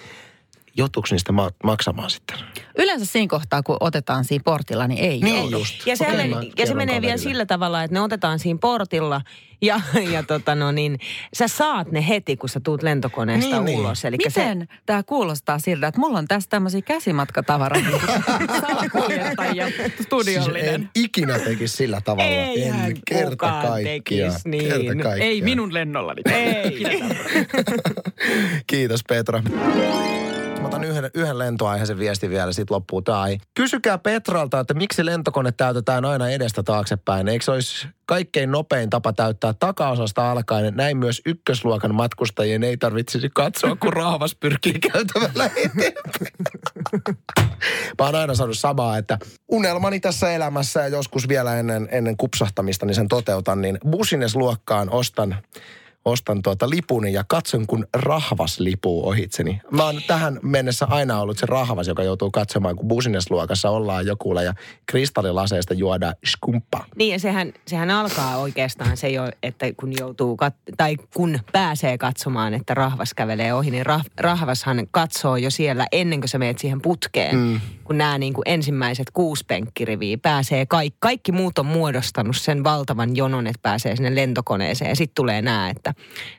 joutuuko 0.76 1.08
niistä 1.10 1.32
ma- 1.32 1.50
maksamaan 1.64 2.10
sitten? 2.10 2.36
Yleensä 2.78 3.04
siinä 3.06 3.28
kohtaa, 3.28 3.62
kun 3.62 3.76
otetaan 3.80 4.24
siinä 4.24 4.42
portilla, 4.44 4.86
niin 4.88 5.00
ei 5.04 5.20
Niin 5.20 5.36
joudu. 5.36 5.58
just. 5.58 5.86
Ja, 5.86 5.94
Okei, 6.00 6.30
okay, 6.32 6.42
ja 6.42 6.48
se 6.48 6.52
kerron 6.56 6.76
menee 6.76 7.00
vielä 7.00 7.12
kaverille. 7.12 7.18
sillä 7.30 7.46
tavalla, 7.46 7.82
että 7.82 7.94
ne 7.94 8.00
otetaan 8.00 8.38
siinä 8.38 8.58
portilla 8.60 9.20
ja, 9.62 9.80
ja 10.12 10.22
tota 10.22 10.54
no 10.54 10.72
niin, 10.72 10.98
sä 11.34 11.48
saat 11.48 11.92
ne 11.92 12.08
heti, 12.08 12.36
kun 12.36 12.48
sä 12.48 12.60
tuut 12.60 12.82
lentokoneesta 12.82 13.56
Niin, 13.56 13.64
niin. 13.64 13.78
ulos. 13.78 14.04
Eli 14.04 14.16
Miten 14.16 14.58
se... 14.60 14.76
tämä 14.86 15.02
kuulostaa 15.02 15.58
siltä, 15.58 15.86
että 15.86 16.00
mulla 16.00 16.18
on 16.18 16.28
tässä 16.28 16.50
tämmöisiä 16.50 16.82
käsimatkatavaraa, 16.82 17.82
salakuljettajia, 18.60 19.66
studiollinen. 20.02 20.64
Siis 20.64 20.74
en 20.74 20.90
ikinä 20.94 21.38
tekisi 21.38 21.76
sillä 21.76 22.00
tavalla. 22.00 22.30
Eihän 22.30 22.90
en 22.90 22.96
kerta 23.08 23.62
tekis 23.82 24.44
niin. 24.44 24.62
Kerta 24.68 24.84
kaikkiaan. 24.86 25.18
Ei 25.22 25.42
minun 25.42 25.74
lennollani. 25.74 26.22
Ei. 26.32 26.84
Kiitos 28.66 29.00
Petra. 29.08 29.42
Mä 30.66 30.68
otan 30.68 30.84
yhden, 30.84 31.10
yhden 31.14 31.38
lentoaiheisen 31.38 31.98
viestin 31.98 32.30
vielä, 32.30 32.52
sit 32.52 32.70
loppuu 32.70 33.02
tai. 33.02 33.38
Kysykää 33.54 33.98
Petralta, 33.98 34.60
että 34.60 34.74
miksi 34.74 35.06
lentokone 35.06 35.52
täytetään 35.52 36.04
aina 36.04 36.28
edestä 36.28 36.62
taaksepäin. 36.62 37.28
Eikö 37.28 37.44
se 37.44 37.50
olisi 37.50 37.88
kaikkein 38.06 38.50
nopein 38.50 38.90
tapa 38.90 39.12
täyttää 39.12 39.54
takaosasta 39.58 40.30
alkaen? 40.30 40.74
Näin 40.76 40.96
myös 40.96 41.22
ykkösluokan 41.26 41.94
matkustajien 41.94 42.64
ei 42.64 42.76
tarvitsisi 42.76 43.30
katsoa, 43.34 43.76
kun 43.76 43.92
raavas 43.92 44.34
pyrkii 44.34 44.78
käytävällä. 44.92 45.50
Mä 47.98 48.06
oon 48.06 48.14
aina 48.14 48.34
sanonut 48.34 48.58
samaa, 48.58 48.98
että 48.98 49.18
unelmani 49.48 50.00
tässä 50.00 50.32
elämässä 50.32 50.80
ja 50.80 50.88
joskus 50.88 51.28
vielä 51.28 51.58
ennen, 51.58 51.88
ennen 51.90 52.16
kupsahtamista, 52.16 52.86
niin 52.86 52.94
sen 52.94 53.08
toteutan, 53.08 53.62
niin 53.62 53.78
business-luokkaan 53.90 54.90
ostan 54.90 55.36
ostan 56.06 56.42
tuota 56.42 56.70
lipuni 56.70 57.12
ja 57.12 57.24
katson, 57.28 57.66
kun 57.66 57.86
rahvas 57.94 58.60
lipuu 58.60 59.08
ohitseni. 59.08 59.60
Mä 59.70 59.84
oon 59.84 60.00
tähän 60.06 60.38
mennessä 60.42 60.86
aina 60.86 61.20
ollut 61.20 61.38
se 61.38 61.46
rahvas, 61.46 61.88
joka 61.88 62.02
joutuu 62.02 62.30
katsomaan, 62.30 62.76
kun 62.76 62.88
business-luokassa 62.88 63.70
ollaan 63.70 64.06
jokulla 64.06 64.42
ja 64.42 64.54
kristallilaseista 64.86 65.74
juodaan 65.74 66.14
skumppaa. 66.26 66.86
Niin 66.96 67.12
ja 67.12 67.18
sehän, 67.18 67.52
sehän 67.66 67.90
alkaa 67.90 68.36
oikeastaan 68.36 68.96
se 68.96 69.08
jo, 69.08 69.22
että 69.42 69.66
kun 69.76 69.92
joutuu, 69.98 70.36
kat- 70.44 70.74
tai 70.76 70.96
kun 71.14 71.38
pääsee 71.52 71.98
katsomaan, 71.98 72.54
että 72.54 72.74
rahvas 72.74 73.14
kävelee 73.14 73.54
ohi, 73.54 73.70
niin 73.70 73.86
rah- 73.86 74.10
rahvashan 74.20 74.86
katsoo 74.90 75.36
jo 75.36 75.50
siellä 75.50 75.86
ennen 75.92 76.20
kuin 76.20 76.28
sä 76.28 76.38
meet 76.38 76.58
siihen 76.58 76.82
putkeen. 76.82 77.36
Mm. 77.36 77.60
Kun 77.86 77.98
nämä 77.98 78.18
niin 78.18 78.32
kuin 78.32 78.42
ensimmäiset 78.46 79.06
kuusi 79.12 79.44
penkkiriviä 79.48 80.18
pääsee, 80.22 80.66
kaikki, 80.66 80.96
kaikki 81.00 81.32
muut 81.32 81.58
on 81.58 81.66
muodostanut 81.66 82.36
sen 82.36 82.64
valtavan 82.64 83.16
jonon, 83.16 83.46
että 83.46 83.60
pääsee 83.62 83.96
sinne 83.96 84.14
lentokoneeseen. 84.14 84.88
Ja 84.88 84.96
sitten 84.96 85.14
tulee 85.14 85.42
nämä, 85.42 85.70
että 85.70 85.94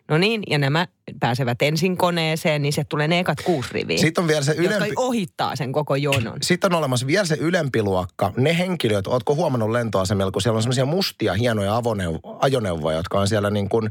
no 0.08 0.18
niin, 0.18 0.44
ja 0.50 0.58
nämä 0.58 0.88
pääsevät 1.20 1.62
ensin 1.62 1.98
koneeseen, 1.98 2.62
niin 2.62 2.74
se 2.74 2.84
tulee 2.84 3.08
ne 3.08 3.20
ekat 3.20 3.42
kuusi 3.42 3.70
riviä. 3.74 3.98
Sitten 3.98 4.22
on 4.22 4.28
vielä 4.28 4.42
se 4.42 4.52
Jotka 4.52 4.76
ylempi... 4.76 4.94
ohittaa 4.96 5.56
sen 5.56 5.72
koko 5.72 5.96
jonon. 5.96 6.38
Sitten 6.42 6.74
on 6.74 6.80
olemassa 6.80 7.08
vielä 7.08 7.26
se 7.26 7.38
ylempi 7.40 7.84
luokka. 7.84 8.34
Ne 8.38 8.58
henkilöt, 8.58 9.08
ootko 9.08 9.36
huomannut 9.36 9.72
lentoasemilla, 9.72 10.32
kun 10.32 10.42
siellä 10.42 10.58
on 10.58 10.64
semmoisia 10.64 10.86
mustia, 10.86 11.34
hienoja 11.34 11.80
avoneuv- 11.80 12.38
ajoneuvoja, 12.40 12.98
jotka 12.98 13.20
on 13.20 13.28
siellä 13.28 13.50
niin 13.50 13.70
kuin, 13.70 13.90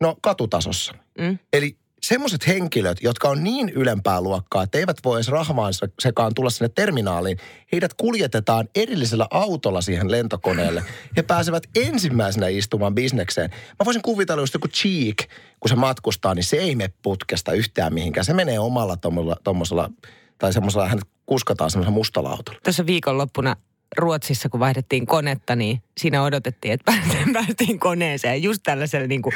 no 0.00 0.16
katutasossa. 0.20 0.94
Mm. 1.18 1.38
Eli 1.52 1.76
semmoiset 2.06 2.46
henkilöt, 2.46 3.02
jotka 3.02 3.28
on 3.28 3.44
niin 3.44 3.68
ylempää 3.68 4.20
luokkaa, 4.20 4.62
että 4.62 4.78
eivät 4.78 4.96
voi 5.04 5.16
edes 5.16 5.28
rahvaan 5.28 5.74
se- 5.74 5.88
sekaan 5.98 6.34
tulla 6.34 6.50
sinne 6.50 6.68
terminaaliin, 6.68 7.38
heidät 7.72 7.94
kuljetetaan 7.94 8.68
erillisellä 8.74 9.26
autolla 9.30 9.80
siihen 9.80 10.10
lentokoneelle. 10.10 10.82
He 11.16 11.22
pääsevät 11.22 11.62
ensimmäisenä 11.76 12.48
istumaan 12.48 12.94
bisnekseen. 12.94 13.50
Mä 13.50 13.84
voisin 13.84 14.02
kuvitella 14.02 14.42
just 14.42 14.54
joku 14.54 14.68
Cheek, 14.68 15.16
kun 15.60 15.68
se 15.68 15.74
matkustaa, 15.74 16.34
niin 16.34 16.44
se 16.44 16.56
ei 16.56 16.74
mene 16.74 16.92
putkesta 17.02 17.52
yhtään 17.52 17.94
mihinkään. 17.94 18.24
Se 18.24 18.34
menee 18.34 18.58
omalla 18.58 18.96
tommosella, 19.44 19.90
tai 20.38 20.52
semmoisella, 20.52 20.88
hänet 20.88 21.04
kuskataan 21.26 21.70
semmoisella 21.70 21.94
mustalla 21.94 22.30
autolla. 22.30 22.60
tuossa 22.64 22.86
viikonloppuna 22.86 23.56
Ruotsissa, 23.98 24.48
kun 24.48 24.60
vaihdettiin 24.60 25.06
konetta, 25.06 25.56
niin 25.56 25.82
siinä 25.98 26.22
odotettiin, 26.22 26.74
että 26.74 26.92
päästiin 27.32 27.78
koneeseen. 27.78 28.42
Just 28.42 28.62
tällaisella 28.62 29.06
niin 29.06 29.22
kuin 29.22 29.34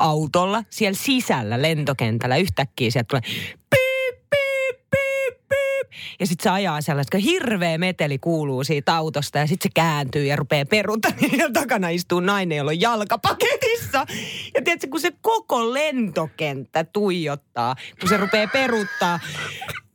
autolla 0.00 0.64
siellä 0.70 0.98
sisällä 1.02 1.62
lentokentällä 1.62 2.36
yhtäkkiä 2.36 2.90
sieltä 2.90 3.08
tulee 3.08 3.22
piip, 3.70 4.30
piip, 4.30 4.90
piip, 4.90 5.48
piip. 5.48 5.88
Ja 6.20 6.26
sitten 6.26 6.42
se 6.42 6.50
ajaa 6.50 6.80
sellaista, 6.80 7.18
hirveä 7.18 7.78
meteli 7.78 8.18
kuuluu 8.18 8.64
siitä 8.64 8.96
autosta 8.96 9.38
ja 9.38 9.46
sitten 9.46 9.70
se 9.70 9.72
kääntyy 9.74 10.26
ja 10.26 10.36
rupeaa 10.36 10.64
peruuttamaan. 10.64 11.20
Ja 11.38 11.50
takana 11.52 11.88
istuu 11.88 12.20
nainen, 12.20 12.58
jolla 12.58 12.70
on 12.70 12.80
jalkapaketissa. 12.80 14.06
Ja 14.54 14.62
tiedätkö, 14.62 14.88
kun 14.90 15.00
se 15.00 15.12
koko 15.20 15.74
lentokenttä 15.74 16.84
tuijottaa, 16.84 17.76
kun 18.00 18.08
se 18.08 18.16
rupeaa 18.16 18.46
peruuttaa, 18.52 19.20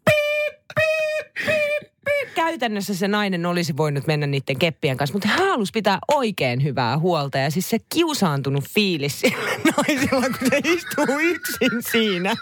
piip, 0.05 0.59
piip, 0.75 1.33
piip, 1.35 1.45
piip, 1.45 1.94
käytännössä 2.35 2.93
se 2.93 3.07
nainen 3.07 3.45
olisi 3.45 3.77
voinut 3.77 4.07
mennä 4.07 4.27
niiden 4.27 4.59
keppien 4.59 4.97
kanssa, 4.97 5.13
mutta 5.13 5.27
hän 5.27 5.49
halusi 5.49 5.71
pitää 5.73 5.99
oikein 6.11 6.63
hyvää 6.63 6.97
huolta. 6.97 7.37
Ja 7.37 7.51
siis 7.51 7.69
se 7.69 7.77
kiusaantunut 7.93 8.63
fiilis 8.69 9.19
sillä 9.19 9.51
naisilla, 9.77 10.21
kun 10.39 10.49
se 10.49 10.59
istuu 10.63 11.19
yksin 11.19 11.83
siinä. 11.91 12.35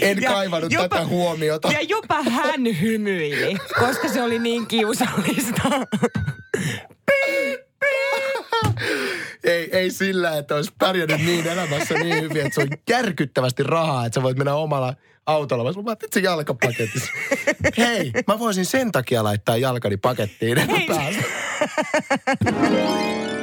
En 0.00 0.22
Ja 0.22 0.30
kaivannut 0.30 0.72
jopa- 0.72 0.88
tätä 0.88 1.06
huomiota. 1.06 1.72
Ja 1.72 1.80
jopa 1.82 2.22
hän 2.22 2.80
hymyili, 2.80 3.56
koska 3.78 4.08
se 4.08 4.22
oli 4.22 4.38
niin 4.38 4.66
kiusallista. 4.66 5.62
Ei, 9.44 9.76
ei 9.76 9.90
sillä, 9.90 10.38
että 10.38 10.54
olisi 10.54 10.72
pärjännyt 10.78 11.20
niin 11.20 11.46
elämässä 11.46 11.94
niin 11.94 12.22
hyvin, 12.22 12.46
että 12.46 12.54
se 12.54 12.60
on 12.60 12.68
järkyttävästi 12.88 13.62
rahaa, 13.62 14.06
että 14.06 14.14
sä 14.14 14.22
voit 14.22 14.36
mennä 14.38 14.54
omalla 14.54 14.94
autolla. 15.30 15.64
Mä 15.64 15.68
ajattelin, 15.68 15.92
että 15.92 16.06
se 16.14 16.20
jalkapaketissa. 16.20 17.12
Hei, 17.78 18.12
mä 18.26 18.38
voisin 18.38 18.66
sen 18.66 18.92
takia 18.92 19.24
laittaa 19.24 19.56
jalkani 19.56 19.96
pakettiin, 19.96 20.58
että 20.58 20.74
pääsen. 20.88 21.24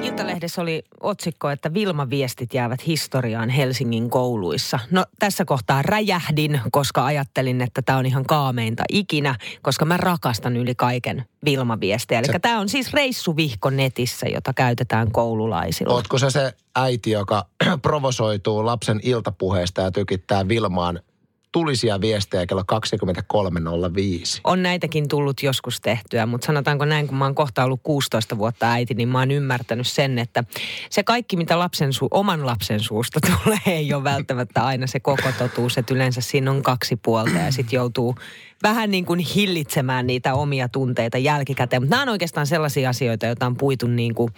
Iltalehdessä 0.02 0.62
oli 0.62 0.84
otsikko, 1.00 1.50
että 1.50 1.74
Vilma-viestit 1.74 2.54
jäävät 2.54 2.88
historiaan 2.88 3.50
Helsingin 3.50 4.10
kouluissa. 4.10 4.80
No 4.92 5.06
tässä 5.20 5.46
kohtaa 5.46 5.82
räjähdin, 5.82 6.62
koska 6.72 7.06
ajattelin, 7.06 7.62
että 7.62 7.82
tämä 7.82 7.98
on 7.98 8.06
ihan 8.06 8.26
kaameinta 8.26 8.84
ikinä, 8.92 9.36
koska 9.62 9.86
mä 9.86 9.98
rakastan 9.98 10.58
yli 10.58 10.76
kaiken 10.76 11.26
Vilma-viestejä. 11.46 12.20
Eli 12.20 12.28
Sä- 12.28 12.40
tämä 12.40 12.60
on 12.60 12.70
siis 12.70 12.94
reissuvihko 12.94 13.70
netissä, 13.70 14.28
jota 14.28 14.54
käytetään 14.54 15.12
koululaisilla. 15.12 15.94
Ootko 15.94 16.18
se 16.18 16.30
se 16.30 16.54
äiti, 16.76 17.12
joka 17.12 17.46
provosoituu 17.82 18.66
lapsen 18.66 19.00
iltapuheesta 19.04 19.82
ja 19.82 19.92
tykittää 19.92 20.48
Vilmaan 20.48 21.00
tulisia 21.58 22.02
viestejä 22.02 22.46
kello 22.46 22.64
23.05? 22.72 24.42
On 24.44 24.64
näitäkin 24.64 25.08
tullut 25.08 25.44
joskus 25.44 25.82
tehtyä, 25.82 26.26
mutta 26.26 26.46
sanotaanko 26.46 26.86
näin, 26.86 27.08
kun 27.08 27.18
mä 27.18 27.26
oon 27.26 27.36
kohta 27.36 27.64
ollut 27.64 27.80
16 27.84 28.38
vuotta 28.38 28.72
äiti, 28.72 28.94
niin 28.94 29.10
mä 29.10 29.20
oon 29.20 29.32
ymmärtänyt 29.32 29.88
sen, 29.88 30.20
että 30.20 30.44
se 30.90 31.04
kaikki, 31.04 31.38
mitä 31.38 31.60
lapsen 31.60 31.90
su- 31.90 32.08
oman 32.12 32.46
lapsen 32.46 32.80
suusta 32.80 33.20
tulee, 33.28 33.60
ei 33.66 33.94
ole 33.94 34.04
välttämättä 34.04 34.66
aina 34.66 34.88
se 34.88 35.00
koko 35.00 35.32
totuus. 35.38 35.78
Että 35.78 35.94
yleensä 35.94 36.22
siinä 36.22 36.52
on 36.52 36.64
kaksi 36.64 36.96
puolta 36.96 37.38
ja 37.38 37.52
sitten 37.52 37.78
joutuu 37.78 38.16
vähän 38.64 38.92
niin 38.92 39.06
kuin 39.06 39.20
hillitsemään 39.20 40.08
niitä 40.08 40.34
omia 40.34 40.70
tunteita 40.70 41.18
jälkikäteen. 41.18 41.82
Mutta 41.82 41.96
nämä 41.96 42.02
on 42.02 42.10
oikeastaan 42.10 42.48
sellaisia 42.48 42.90
asioita, 42.90 43.26
joita 43.26 43.46
on 43.46 43.58
puitu 43.58 43.88
niin 43.88 44.16
kuin 44.16 44.34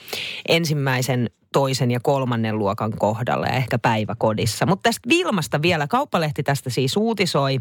ensimmäisen 0.48 1.30
toisen 1.54 1.92
ja 1.92 2.00
kolmannen 2.00 2.58
luokan 2.58 2.92
kohdalla 2.98 3.46
ja 3.46 3.54
ehkä 3.54 3.80
päiväkodissa. 3.80 4.66
Mutta 4.66 4.84
tästä 4.84 5.10
Vilmasta 5.10 5.62
vielä, 5.62 5.88
Kauppalehti 5.88 6.44
tästä 6.44 6.70
siis 6.70 6.98
uutisoi, 6.98 7.60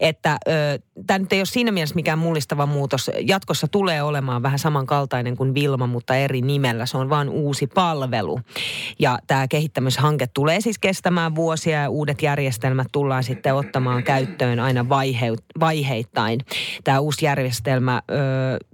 että 0.00 0.38
tämä 1.06 1.18
nyt 1.18 1.32
ei 1.32 1.40
ole 1.40 1.46
siinä 1.46 1.72
mielessä 1.72 1.94
mikään 1.94 2.18
mullistava 2.18 2.66
muutos. 2.66 3.10
Jatkossa 3.20 3.68
tulee 3.68 4.02
olemaan 4.02 4.42
vähän 4.42 4.58
samankaltainen 4.58 5.36
kuin 5.36 5.54
Vilma, 5.54 5.86
mutta 5.86 6.16
eri 6.16 6.40
nimellä. 6.40 6.86
Se 6.86 6.98
on 6.98 7.10
vain 7.10 7.28
uusi 7.28 7.66
palvelu. 7.66 8.40
Ja 8.98 9.18
tämä 9.26 9.48
kehittämishanke 9.48 10.26
tulee 10.26 10.60
siis 10.60 10.78
kestämään 10.78 11.34
vuosia 11.34 11.82
ja 11.82 11.90
uudet 11.90 12.22
järjestelmät 12.22 12.88
tullaan 12.92 13.24
sitten 13.24 13.54
ottamaan 13.54 14.02
käyttöön 14.02 14.60
aina 14.60 14.88
vaihe, 14.88 15.32
vaiheittain. 15.94 16.40
Tämä 16.84 17.00
uusi 17.00 17.24
järjestelmä 17.24 18.02
ö, 18.10 18.14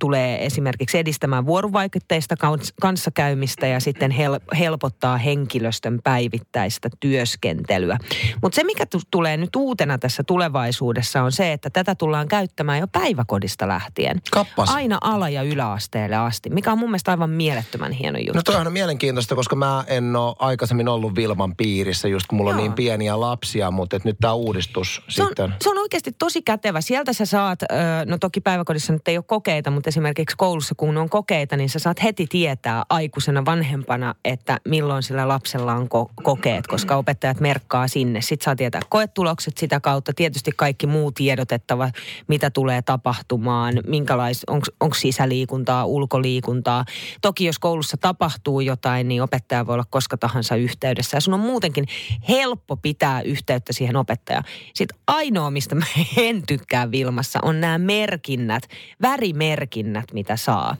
tulee 0.00 0.46
esimerkiksi 0.46 0.98
edistämään 0.98 1.46
vuorovaikutteista 1.46 2.36
kans- 2.36 2.72
kanssakäymistä 2.80 3.66
ja 3.66 3.80
sitten 3.80 4.10
hel, 4.10 4.40
helpottaa 4.58 5.16
henkilöstön 5.16 5.98
päivittäistä 6.04 6.88
työskentelyä. 7.00 7.98
Mutta 8.42 8.56
se, 8.56 8.64
mikä 8.64 8.86
tu- 8.86 9.00
tulee 9.10 9.36
nyt 9.36 9.56
uutena 9.56 9.98
tässä 9.98 10.22
tulevaisuudessa 10.22 11.22
on 11.22 11.32
se, 11.32 11.52
että 11.52 11.70
tätä 11.70 11.94
tullaan 11.94 12.28
käyttämään 12.28 12.78
jo 12.78 12.86
päiväkodista 12.86 13.68
lähtien. 13.68 14.20
Kappas. 14.30 14.70
Aina 14.70 14.98
ala- 15.00 15.28
ja 15.28 15.42
yläasteelle 15.42 16.16
asti, 16.16 16.50
mikä 16.50 16.72
on 16.72 16.78
mun 16.78 16.90
mielestä 16.90 17.10
aivan 17.10 17.30
mielettömän 17.30 17.92
hieno 17.92 18.18
juttu. 18.18 18.32
No 18.34 18.42
toihan 18.42 18.66
on 18.66 18.72
mielenkiintoista, 18.72 19.34
koska 19.34 19.56
mä 19.56 19.84
en 19.86 20.16
ole 20.16 20.36
aikaisemmin 20.38 20.88
ollut 20.88 21.14
Vilman 21.16 21.56
piirissä, 21.56 22.08
just 22.08 22.26
kun 22.26 22.36
mulla 22.36 22.50
on 22.50 22.56
Joo. 22.56 22.62
niin 22.62 22.72
pieniä 22.72 23.20
lapsia, 23.20 23.70
mutta 23.70 23.96
et 23.96 24.04
nyt 24.04 24.16
tämä 24.20 24.32
uudistus 24.32 25.02
Se 25.08 25.22
on, 25.22 25.28
sitten. 25.28 25.54
se 25.60 25.70
on 25.70 25.78
oikeasti 25.78 26.12
tosi 26.18 26.42
kätevä. 26.42 26.80
Sieltä 26.80 27.09
sä 27.12 27.26
saat, 27.26 27.60
no 28.06 28.18
toki 28.18 28.40
päiväkodissa 28.40 28.92
nyt 28.92 29.08
ei 29.08 29.16
ole 29.16 29.24
kokeita, 29.28 29.70
mutta 29.70 29.88
esimerkiksi 29.88 30.36
koulussa 30.36 30.74
kun 30.74 30.96
on 30.96 31.10
kokeita, 31.10 31.56
niin 31.56 31.68
sä 31.68 31.78
saat 31.78 32.02
heti 32.02 32.26
tietää 32.26 32.82
aikuisena 32.88 33.44
vanhempana, 33.44 34.14
että 34.24 34.58
milloin 34.68 35.02
sillä 35.02 35.28
lapsella 35.28 35.72
on 35.72 35.82
ko- 35.82 36.12
kokeet, 36.22 36.66
koska 36.66 36.96
opettajat 36.96 37.40
merkkaa 37.40 37.88
sinne. 37.88 38.20
Sitten 38.20 38.44
saa 38.44 38.56
tietää 38.56 38.80
koetulokset 38.88 39.58
sitä 39.58 39.80
kautta, 39.80 40.12
tietysti 40.16 40.50
kaikki 40.56 40.86
muu 40.86 41.12
tiedotettava, 41.12 41.90
mitä 42.28 42.50
tulee 42.50 42.82
tapahtumaan, 42.82 43.74
minkälais, 43.86 44.44
onko 44.80 44.94
sisäliikuntaa, 44.94 45.84
ulkoliikuntaa. 45.84 46.84
Toki 47.22 47.44
jos 47.44 47.58
koulussa 47.58 47.96
tapahtuu 47.96 48.60
jotain, 48.60 49.08
niin 49.08 49.22
opettaja 49.22 49.66
voi 49.66 49.74
olla 49.74 49.84
koska 49.90 50.16
tahansa 50.16 50.56
yhteydessä. 50.56 51.16
Ja 51.16 51.20
sun 51.20 51.34
on 51.34 51.40
muutenkin 51.40 51.86
helppo 52.28 52.76
pitää 52.76 53.22
yhteyttä 53.22 53.72
siihen 53.72 53.96
opettajaan. 53.96 54.44
Sitten 54.74 54.98
ainoa, 55.06 55.50
mistä 55.50 55.74
mä 55.74 55.84
en 56.16 56.42
tykkää 56.46 56.90
Vilmassa, 57.00 57.38
on 57.42 57.60
nämä 57.60 57.78
merkinnät, 57.78 58.62
värimerkinnät, 59.02 60.04
mitä 60.12 60.36
saa. 60.36 60.76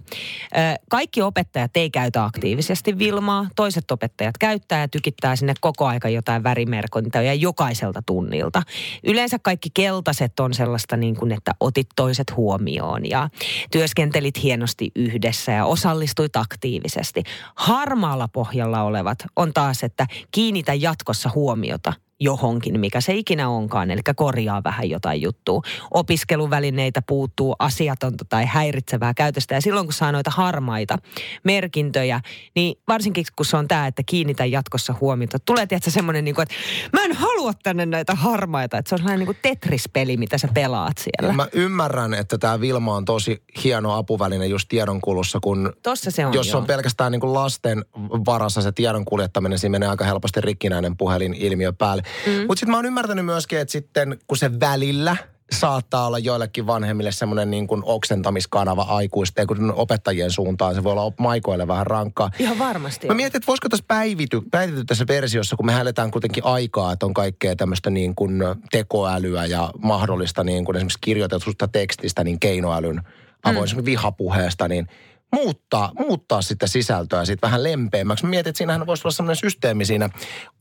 Kaikki 0.91 1.23
opettajat 1.23 1.71
ei 1.77 1.91
käytä 1.91 2.25
aktiivisesti 2.25 2.99
Vilmaa. 2.99 3.47
Toiset 3.57 3.91
opettajat 3.91 4.39
käyttää 4.39 4.81
ja 4.81 4.89
tykittää 4.89 5.37
sinne 5.37 5.55
koko 5.61 5.87
aika 5.87 6.09
jotain 6.09 6.43
värimerkintöjä 6.43 7.35
jokaiselta 7.35 8.03
tunnilta. 8.07 8.63
Yleensä 9.05 9.39
kaikki 9.43 9.69
keltaiset 9.75 10.41
on 10.41 10.55
sellaista 10.55 10.97
niin 10.97 11.17
kuin, 11.17 11.33
että 11.33 11.53
otit 11.61 11.87
toiset 11.97 12.37
huomioon 12.37 13.11
ja 13.11 13.29
työskentelit 13.71 14.43
hienosti 14.43 14.91
yhdessä 14.97 15.53
ja 15.53 15.65
osallistuit 15.65 16.37
aktiivisesti. 16.37 17.23
Harmaalla 17.55 18.29
pohjalla 18.29 18.83
olevat 18.83 19.19
on 19.37 19.53
taas, 19.53 19.85
että 19.85 20.07
kiinnitä 20.31 20.75
jatkossa 20.75 21.31
huomiota 21.35 21.93
johonkin, 22.21 22.81
mikä 22.81 23.01
se 23.01 23.15
ikinä 23.15 23.49
onkaan, 23.49 23.91
eli 23.91 24.01
korjaa 24.17 24.65
vähän 24.65 24.91
jotain 24.91 25.23
juttua. 25.23 25.63
Opiskeluvälineitä 25.91 27.03
puuttuu 27.03 27.57
asiatonta 27.59 28.25
tai 28.29 28.45
häiritsevää 28.47 29.15
käytöstä. 29.15 29.55
Ja 29.55 29.61
silloin 29.61 29.87
kun 29.87 29.93
saa 29.93 30.13
noita 30.13 30.31
harmaita 30.31 30.99
merkintöjä, 31.45 32.21
niin 32.55 32.79
varsinkin 32.89 33.25
kun 33.37 33.47
se 33.47 33.57
on 33.57 33.69
tämä, 33.69 33.87
että 33.87 34.03
kiinnitä 34.07 34.45
jatkossa 34.45 34.95
huomiota. 35.01 35.39
Tulee 35.39 35.67
tietysti 35.67 35.91
semmoinen, 35.91 36.25
niin 36.25 36.35
kuin, 36.35 36.43
että 36.43 36.55
mä 36.93 37.05
en 37.05 37.13
halua 37.13 37.53
tänne 37.63 37.87
näitä 37.87 38.15
harmaita. 38.15 38.79
Että 38.79 38.89
se 38.89 38.95
on 38.95 38.99
sellainen 38.99 39.19
niin 39.19 39.35
kuin 39.35 39.39
Tetris-peli, 39.43 40.17
mitä 40.17 40.39
sä 40.39 40.49
pelaat 40.55 40.99
siellä. 40.99 41.33
Mä 41.33 41.49
ymmärrän, 41.53 42.15
että 42.15 42.39
tämä 42.39 42.61
Vilma 42.61 42.95
on 42.95 43.05
tosi 43.05 43.43
hieno 43.65 43.95
apuväline 43.95 44.47
just 44.47 44.69
tiedonkulussa, 44.69 45.39
kun 45.43 45.73
Tossa 45.83 46.11
se 46.11 46.27
on 46.27 46.35
jos 46.35 46.49
joo. 46.49 46.59
on 46.59 46.67
pelkästään 46.67 47.13
niin 47.13 47.21
kuin 47.21 47.35
lasten 47.35 47.85
varassa 48.27 48.63
se 48.63 48.73
tiedon 48.73 49.05
kuljettaminen, 49.05 49.59
siinä 49.59 49.71
menee 49.71 49.89
aika 49.89 50.05
helposti 50.05 50.41
rikkinäinen 50.41 50.97
puhelin 50.97 51.35
ilmiö 51.35 51.73
päälle. 51.73 52.03
Mm. 52.27 52.33
Mutta 52.33 52.61
sitten 52.61 52.70
mä 52.70 52.77
oon 52.77 52.87
ymmärtänyt 52.87 53.25
myöskin, 53.25 53.59
että 53.59 53.73
sitten 53.73 54.18
kun 54.27 54.37
se 54.37 54.61
välillä 54.61 55.16
saattaa 55.53 56.07
olla 56.07 56.18
joillekin 56.18 56.66
vanhemmille 56.66 57.12
semmoinen 57.12 57.51
niin 57.51 57.66
kuin 57.66 57.83
oksentamiskanava 57.85 58.83
aikuisten 58.83 59.46
kun 59.46 59.73
opettajien 59.73 60.31
suuntaan. 60.31 60.75
Se 60.75 60.85
voi 60.85 60.92
olla 60.92 61.12
maikoille 61.18 61.68
vähän 61.68 61.87
rankkaa. 61.87 62.31
Ihan 62.38 62.59
varmasti. 62.59 63.07
Mä 63.07 63.14
mietin, 63.14 63.37
että 63.37 63.46
voisiko 63.46 63.68
tässä 63.68 63.85
päivity, 63.88 64.40
päivity 64.51 64.85
tässä 64.85 65.05
versiossa, 65.09 65.57
kun 65.57 65.66
me 65.66 65.81
eletään 65.81 66.11
kuitenkin 66.11 66.44
aikaa, 66.44 66.92
että 66.92 67.07
on 67.07 67.14
kaikkea 67.14 67.57
tämmöistä 67.57 67.90
niin 67.90 68.14
kuin 68.14 68.42
tekoälyä 68.70 69.46
ja 69.46 69.70
mahdollista 69.79 70.44
niin 70.44 70.64
kuin 70.64 70.77
esimerkiksi 70.77 70.99
kirjoitetusta 71.01 71.68
tekstistä, 71.68 72.25
niin 72.25 72.40
keinoälyn 72.40 73.03
avoin 73.42 73.77
mm. 73.77 73.85
vihapuheesta, 73.85 74.68
niin 74.68 74.88
muuttaa, 75.33 75.93
muuttaa 75.99 76.43
sitten 76.43 76.69
sisältöä 76.69 77.25
sitten 77.25 77.47
vähän 77.49 77.62
lempeämmäksi. 77.62 78.25
Mä 78.25 78.31
mietin, 78.31 78.51
että 78.51 78.59
siinähän 78.59 78.87
voisi 78.87 79.03
olla 79.05 79.12
semmoinen 79.12 79.37
systeemi 79.37 79.85
siinä 79.85 80.09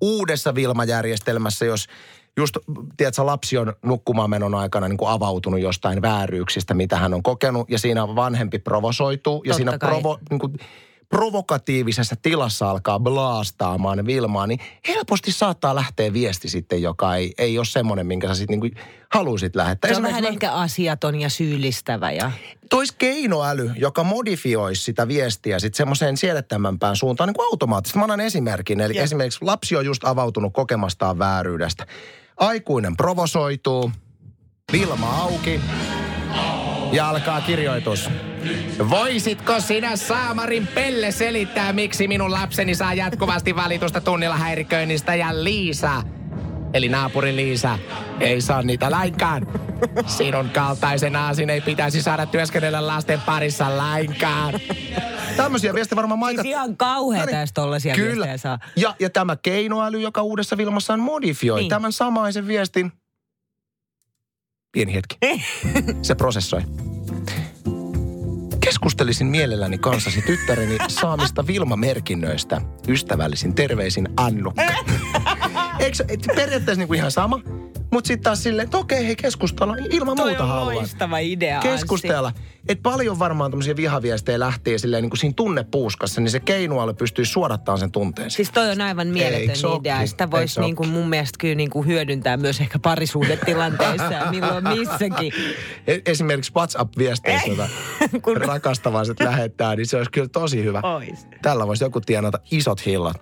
uudessa 0.01 0.55
Vilma-järjestelmässä, 0.55 1.65
jos 1.65 1.88
just, 2.38 2.58
tiedätkö, 2.97 3.25
lapsi 3.25 3.58
on 3.58 3.73
nukkumaan 3.86 4.29
menon 4.29 4.55
aikana 4.55 4.88
niin 4.88 4.97
kuin 4.97 5.10
avautunut 5.12 5.60
jostain 5.60 6.01
vääryyksistä, 6.01 6.73
mitä 6.73 6.97
hän 6.97 7.13
on 7.13 7.23
kokenut, 7.23 7.69
ja 7.69 7.79
siinä 7.79 8.15
vanhempi 8.15 8.60
provosoituu, 8.60 9.43
ja 9.43 9.49
Totta 9.49 9.58
siinä 9.58 9.77
kai. 9.77 9.89
provo, 9.89 10.19
niin 10.29 10.39
kuin, 10.39 10.53
provokatiivisessa 11.10 12.15
tilassa 12.22 12.69
alkaa 12.69 13.00
blastaamaan 13.00 14.06
Vilmaa, 14.06 14.48
niin 14.48 14.60
helposti 14.88 15.32
saattaa 15.32 15.76
lähteä 15.76 16.13
viesti 16.13 16.50
sitten, 16.50 16.82
joka 16.82 17.15
ei, 17.15 17.34
ei 17.38 17.58
ole 17.58 17.65
semmoinen, 17.65 18.08
minkä 18.08 18.28
sä 18.28 18.36
sitten 18.36 18.60
niin 18.60 18.76
haluaisit 19.13 19.56
lähettää. 19.56 19.91
Se 19.91 19.98
on 19.98 20.04
vähän 20.04 20.26
ehkä 20.26 20.52
asiaton 20.52 21.19
ja 21.19 21.30
syyllistävä 21.30 22.12
ja... 22.12 22.32
tois 22.69 22.91
keinoäly, 22.91 23.72
joka 23.78 24.04
modifioisi 24.04 24.84
sitä 24.84 25.08
viestiä 25.08 25.60
sitten 25.60 25.78
semmoiseen 25.78 26.17
siedettävämpään 26.17 26.95
suuntaan 26.95 27.28
niin 27.28 27.36
kuin 27.36 27.48
automaattisesti. 27.52 28.00
Mä 28.00 28.04
annan 28.04 28.19
esimerkin. 28.19 28.82
Eli 28.82 28.95
Joo. 28.95 29.04
esimerkiksi 29.04 29.45
lapsi 29.45 29.76
on 29.76 29.86
just 29.86 30.04
avautunut 30.04 30.54
kokemastaan 30.54 31.19
vääryydestä. 31.19 31.86
Aikuinen 32.38 32.98
provosoituu, 32.98 33.91
Vilma 34.72 35.22
auki 35.22 35.62
ja 36.91 37.10
alkaa 37.10 37.41
kirjoitus. 37.41 38.10
Voisitko 38.89 39.60
sinä 39.60 39.95
Saamarin 39.95 40.67
Pelle 40.67 41.12
selittää, 41.12 41.73
miksi 41.73 42.08
minun 42.08 42.32
lapseni 42.32 42.75
saa 42.75 42.93
jatkuvasti 42.93 43.56
valitusta 43.56 44.02
tunnilla 44.02 44.38
häiriköinnistä 44.38 45.15
ja 45.15 45.43
Liisa? 45.43 46.04
eli 46.73 46.89
naapuri 46.89 47.36
Liisa, 47.36 47.80
ei 48.19 48.41
saa 48.41 48.62
niitä 48.62 48.91
lainkaan. 48.91 49.47
Sinun 50.06 50.49
kaltaisena 50.49 51.34
sinne 51.34 51.54
ei 51.54 51.62
pitäisi 51.62 52.02
saada 52.02 52.25
työskennellä 52.25 52.88
lasten 52.88 53.21
parissa 53.21 53.78
lainkaan. 53.78 54.54
Tämmöisiä 55.38 55.73
viestejä 55.73 55.95
varmaan 55.95 56.19
Maika... 56.19 56.41
Siis 56.41 56.52
ihan 56.54 56.78
kauheita, 56.78 57.25
No 57.25 57.32
niin. 57.32 57.39
jos 57.39 57.54
tollaisia 57.54 57.95
Kyllä. 57.95 58.13
viestejä 58.13 58.38
saa. 58.38 58.60
Ja, 58.75 58.95
ja 58.99 59.10
tämä 59.10 59.36
keinoäly, 59.36 59.99
joka 60.02 60.21
uudessa 60.21 60.58
Vilmassaan 60.58 60.99
modifioi 60.99 61.60
niin. 61.60 61.69
tämän 61.69 61.93
samaisen 61.93 62.47
viestin. 62.47 62.91
Pieni 64.71 64.93
hetki. 64.93 65.17
Se 66.02 66.15
prosessoi. 66.15 66.62
Keskustelisin 68.79 69.27
mielelläni 69.27 69.77
kanssasi 69.77 70.21
tyttäreni 70.21 70.77
saamista 70.87 71.47
Vilma-merkinnöistä. 71.47 72.61
Ystävällisin 72.87 73.55
terveisin 73.55 74.09
Annukka. 74.17 74.61
Eikö 75.79 75.97
se- 75.97 76.05
et 76.07 76.27
periaatteessa 76.35 76.79
niinku 76.79 76.93
ihan 76.93 77.11
sama? 77.11 77.39
Mutta 77.91 78.08
sitten 78.08 78.23
taas 78.23 78.43
silleen, 78.43 78.63
että 78.65 78.78
okei, 78.78 79.06
hei 79.08 79.15
keskustella 79.15 79.75
ilman 79.89 80.17
Toi 80.17 80.30
muuta 80.30 80.43
on 80.43 80.49
haluan. 80.49 80.75
loistava 80.75 81.17
idea. 81.17 81.60
Keskustella. 81.60 82.32
Et 82.67 82.82
paljon 82.84 83.19
varmaan 83.19 83.52
tämmöisiä 83.52 83.75
vihaviestejä 83.75 84.39
lähtee 84.39 84.78
silleen 84.78 85.02
niin 85.02 85.10
kuin 85.10 85.17
siinä 85.19 85.34
tunnepuuskassa, 85.36 86.21
niin 86.21 86.32
se 86.32 86.39
keinoäly 86.39 86.93
pystyy 86.93 87.25
suodattamaan 87.25 87.80
sen 87.80 87.91
tunteen. 87.91 88.32
Siis 88.32 88.52
toi 88.52 88.69
on 88.71 88.82
aivan 88.82 89.08
mieletön 89.08 89.39
Eikö 89.56 89.75
idea. 89.80 90.08
Sitä 90.08 90.32
voisi 90.32 90.60
niin 90.60 90.75
kuin 90.75 90.89
mun 90.89 91.10
mielestä 91.10 91.36
kyllä 91.39 91.56
niin 91.56 91.69
kuin 91.69 91.88
hyödyntää 91.88 92.38
myös 92.38 92.62
ehkä 92.62 92.80
parisuudetilanteissa 92.80 94.13
ja 94.13 94.32
milloin 94.32 94.63
missäkin. 94.80 95.34
E- 95.88 95.97
Esimerkiksi 96.06 96.52
WhatsApp-viesteissä, 96.56 97.47
jota 97.49 97.67
Kun- 98.21 98.38
rakastavaiset 98.38 99.19
lähettää, 99.19 99.75
niin 99.75 99.88
se 99.88 99.97
olisi 99.97 100.12
kyllä 100.12 100.28
tosi 100.28 100.63
hyvä. 100.63 100.82
Ois. 100.84 101.28
Tällä 101.41 101.67
voisi 101.67 101.84
joku 101.84 102.02
tienata 102.02 102.39
isot 102.52 102.86
hillat. 102.86 103.17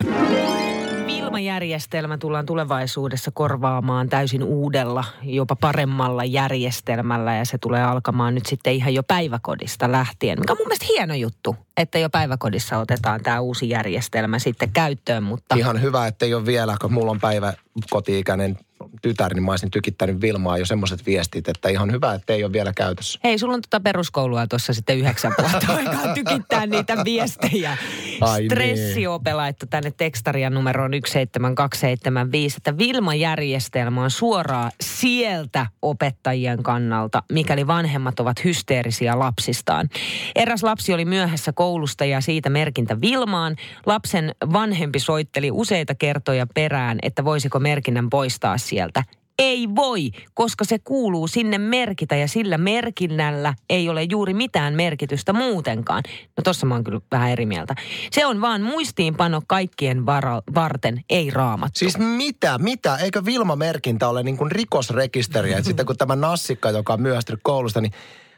Vilma-järjestelmä 1.27 2.17
tullaan 2.17 2.45
tulevaisuudessa 2.45 3.31
korvaamaan 3.31 4.09
täysin 4.09 4.43
uudella, 4.43 5.03
jopa 5.23 5.55
paremmalla 5.55 6.25
järjestelmällä 6.25 7.35
ja 7.35 7.45
se 7.45 7.57
tulee 7.57 7.83
alkamaan 7.83 8.35
nyt 8.35 8.45
sitten 8.45 8.73
ihan 8.73 8.93
jo 8.93 9.03
päiväkodista 9.03 9.91
lähtien, 9.91 10.39
mikä 10.39 10.53
on 10.53 10.57
mun 10.59 10.67
mielestä 10.67 10.85
hieno 10.89 11.13
juttu, 11.13 11.55
että 11.77 11.99
jo 11.99 12.09
päiväkodissa 12.09 12.77
otetaan 12.77 13.23
tämä 13.23 13.39
uusi 13.39 13.69
järjestelmä 13.69 14.39
sitten 14.39 14.71
käyttöön, 14.71 15.23
mutta 15.23 15.55
Ihan 15.55 15.81
hyvä, 15.81 16.07
että 16.07 16.25
ei 16.25 16.33
ole 16.33 16.45
vielä, 16.45 16.75
kun 16.81 16.93
mulla 16.93 17.11
on 17.11 17.19
päivä 17.19 17.53
koti-ikäinen 17.89 18.57
tytär, 19.01 19.33
niin 19.33 19.43
mä 19.43 19.51
olisin 19.51 19.71
tykittänyt 19.71 20.21
Vilmaa 20.21 20.57
jo 20.57 20.65
semmoiset 20.65 21.05
viestit, 21.05 21.49
että 21.49 21.69
ihan 21.69 21.91
hyvä, 21.91 22.13
että 22.13 22.33
ei 22.33 22.43
ole 22.43 22.53
vielä 22.53 22.73
käytössä. 22.73 23.19
hei, 23.23 23.37
sulla 23.37 23.53
on 23.53 23.61
tuota 23.61 23.83
peruskoulua 23.83 24.47
tuossa 24.47 24.73
sitten 24.73 24.97
yhdeksän 24.97 25.33
vuotta 25.41 25.73
aikaa 25.73 26.13
tykittää 26.13 26.65
niitä 26.65 26.97
viestejä. 27.05 27.77
Niin. 28.21 28.45
Stressiope 28.45 29.33
laittoi 29.33 29.67
tänne 29.67 29.91
tekstarian 29.91 30.53
numeroon 30.53 30.91
17275, 30.91 32.57
että 32.57 32.77
Vilma-järjestelmä 32.77 34.03
on 34.03 34.11
suoraan 34.11 34.71
sieltä 34.81 35.67
opettajien 35.81 36.63
kannalta, 36.63 37.23
mikäli 37.31 37.67
vanhemmat 37.67 38.19
ovat 38.19 38.43
hysteerisiä 38.43 39.19
lapsistaan. 39.19 39.89
Eräs 40.35 40.63
lapsi 40.63 40.93
oli 40.93 41.05
myöhässä 41.05 41.53
koulusta 41.53 42.05
ja 42.05 42.21
siitä 42.21 42.49
merkintä 42.49 43.01
Vilmaan. 43.01 43.55
Lapsen 43.85 44.31
vanhempi 44.53 44.99
soitteli 44.99 45.51
useita 45.51 45.95
kertoja 45.95 46.47
perään, 46.53 46.99
että 47.01 47.25
voisiko 47.25 47.59
merkinnän 47.59 48.09
poistaa 48.09 48.57
sieltä. 48.57 49.03
Ei 49.39 49.67
voi, 49.75 50.11
koska 50.33 50.65
se 50.65 50.79
kuuluu 50.79 51.27
sinne 51.27 51.57
merkitä 51.57 52.15
ja 52.15 52.27
sillä 52.27 52.57
merkinnällä 52.57 53.53
ei 53.69 53.89
ole 53.89 54.03
juuri 54.03 54.33
mitään 54.33 54.73
merkitystä 54.73 55.33
muutenkaan. 55.33 56.03
No 56.37 56.41
tossa 56.43 56.65
mä 56.65 56.73
oon 56.73 56.83
kyllä 56.83 57.01
vähän 57.11 57.29
eri 57.31 57.45
mieltä. 57.45 57.75
Se 58.11 58.25
on 58.25 58.41
vaan 58.41 58.61
muistiinpano 58.61 59.41
kaikkien 59.47 60.05
vara- 60.05 60.41
varten, 60.55 61.01
ei 61.09 61.29
raamattu. 61.29 61.79
Siis 61.79 61.97
mitä, 61.97 62.57
mitä? 62.57 62.95
Eikö 62.95 63.25
Vilma-merkintä 63.25 64.07
ole 64.07 64.23
niin 64.23 64.37
kuin 64.37 64.51
rikosrekisteriä? 64.51 65.57
Että 65.57 65.67
sitten 65.67 65.85
kun 65.85 65.97
tämä 65.97 66.15
nassikka, 66.15 66.71
joka 66.71 66.93
on 66.93 67.01
myöhästynyt 67.01 67.39
koulusta, 67.43 67.81
niin 67.81 67.93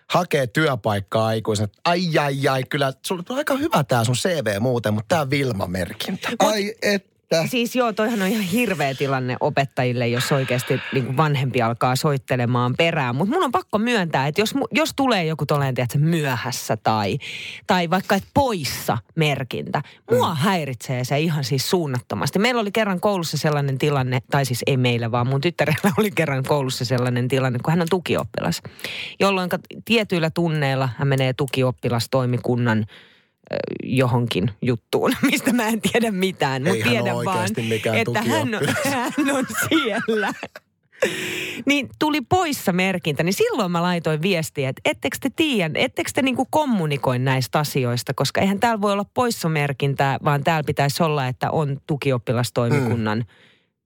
hakee 0.10 0.48
työpaikkaa 0.48 1.28
aikuisen. 1.28 1.68
Ai, 1.86 2.18
ai, 2.18 2.48
ai, 2.48 2.64
kyllä 2.64 2.94
sulla 3.06 3.24
on 3.30 3.38
aika 3.38 3.56
hyvä 3.56 3.84
tämä 3.84 4.04
sun 4.04 4.16
CV 4.16 4.60
muuten, 4.60 4.94
mutta 4.94 5.16
tämä 5.16 5.30
Vilma-merkintä. 5.30 6.30
Ai, 6.40 6.76
että. 7.32 7.48
Siis 7.48 7.76
joo, 7.76 7.94
toihan 7.94 8.22
on 8.22 8.28
ihan 8.28 8.44
hirveä 8.44 8.94
tilanne 8.94 9.38
opettajille, 9.39 10.08
jos 10.08 10.32
oikeasti 10.32 10.80
niin 10.94 11.06
kuin 11.06 11.18
vanhempi 11.18 11.62
alkaa 11.62 11.96
soittelemaan 11.96 12.74
perään. 12.78 13.15
Mutta 13.15 13.34
mun 13.34 13.44
on 13.44 13.52
pakko 13.52 13.78
myöntää, 13.78 14.28
että 14.28 14.42
jos, 14.42 14.54
jos 14.72 14.94
tulee 14.96 15.26
joku 15.26 15.46
toleen, 15.46 15.76
tiedätkö, 15.76 16.00
myöhässä 16.00 16.78
tai, 16.78 17.18
tai 17.68 17.89
vaikka 17.89 18.15
et 18.15 18.24
poissa 18.34 18.98
merkintä, 19.15 19.82
mua 20.12 20.30
mm. 20.30 20.36
häiritsee 20.36 21.04
se 21.04 21.20
ihan 21.20 21.44
siis 21.44 21.70
suunnattomasti. 21.70 22.39
Meillä 22.39 22.62
oli 22.62 22.72
kerran 22.72 23.00
koulussa 23.00 23.38
sellainen 23.38 23.78
tilanne, 23.78 24.20
tai 24.32 24.46
siis 24.46 24.63
ei 24.68 24.78
meillä, 24.78 25.12
vaan 25.12 25.28
mun 25.28 25.42
tyttärellä 25.42 25.94
oli 26.00 26.12
kerran 26.12 26.44
koulussa 26.44 26.86
sellainen 26.86 27.28
tilanne, 27.28 27.60
kun 27.60 27.72
hän 27.72 27.82
on 27.82 27.88
tukioppilas. 27.89 28.62
Jolloin 29.20 29.50
tietyillä 29.86 30.30
tunneilla 30.30 30.89
hän 30.98 31.08
menee 31.08 31.34
tukioppilastoimikunnan 31.34 32.80
ö, 32.80 33.18
johonkin 33.84 34.52
juttuun, 34.62 35.12
mistä 35.32 35.54
mä 35.54 35.68
en 35.68 35.82
tiedä 35.82 36.12
mitään, 36.12 36.64
mutta 36.64 36.84
hän 36.84 36.90
tiedän 36.90 37.16
vaan, 37.26 37.50
että 37.94 38.22
hän 38.22 38.56
on, 38.56 38.68
hän 39.18 39.36
on 39.36 39.46
siellä. 39.70 40.34
Niin 41.66 41.90
tuli 42.00 42.22
poissa 42.22 42.74
merkintä, 42.74 43.24
niin 43.24 43.34
silloin 43.34 43.72
mä 43.72 43.82
laitoin 43.82 44.22
viestiä, 44.22 44.70
että 44.70 44.82
ettekö 44.86 45.18
te 45.22 45.30
tiedä, 45.36 45.80
ettekö 45.80 46.12
te 46.14 46.22
niinku 46.22 46.48
kommunikoi 46.50 47.20
näistä 47.20 47.60
asioista, 47.60 48.14
koska 48.14 48.42
eihän 48.42 48.60
täällä 48.60 48.82
voi 48.82 48.92
olla 48.92 49.06
poissa 49.14 49.50
merkintää, 49.50 50.20
vaan 50.24 50.44
täällä 50.44 50.64
pitäisi 50.66 51.04
olla, 51.04 51.28
että 51.28 51.52
on 51.52 51.78
tukioppilastoimikunnan 51.88 53.18
mm. 53.18 53.26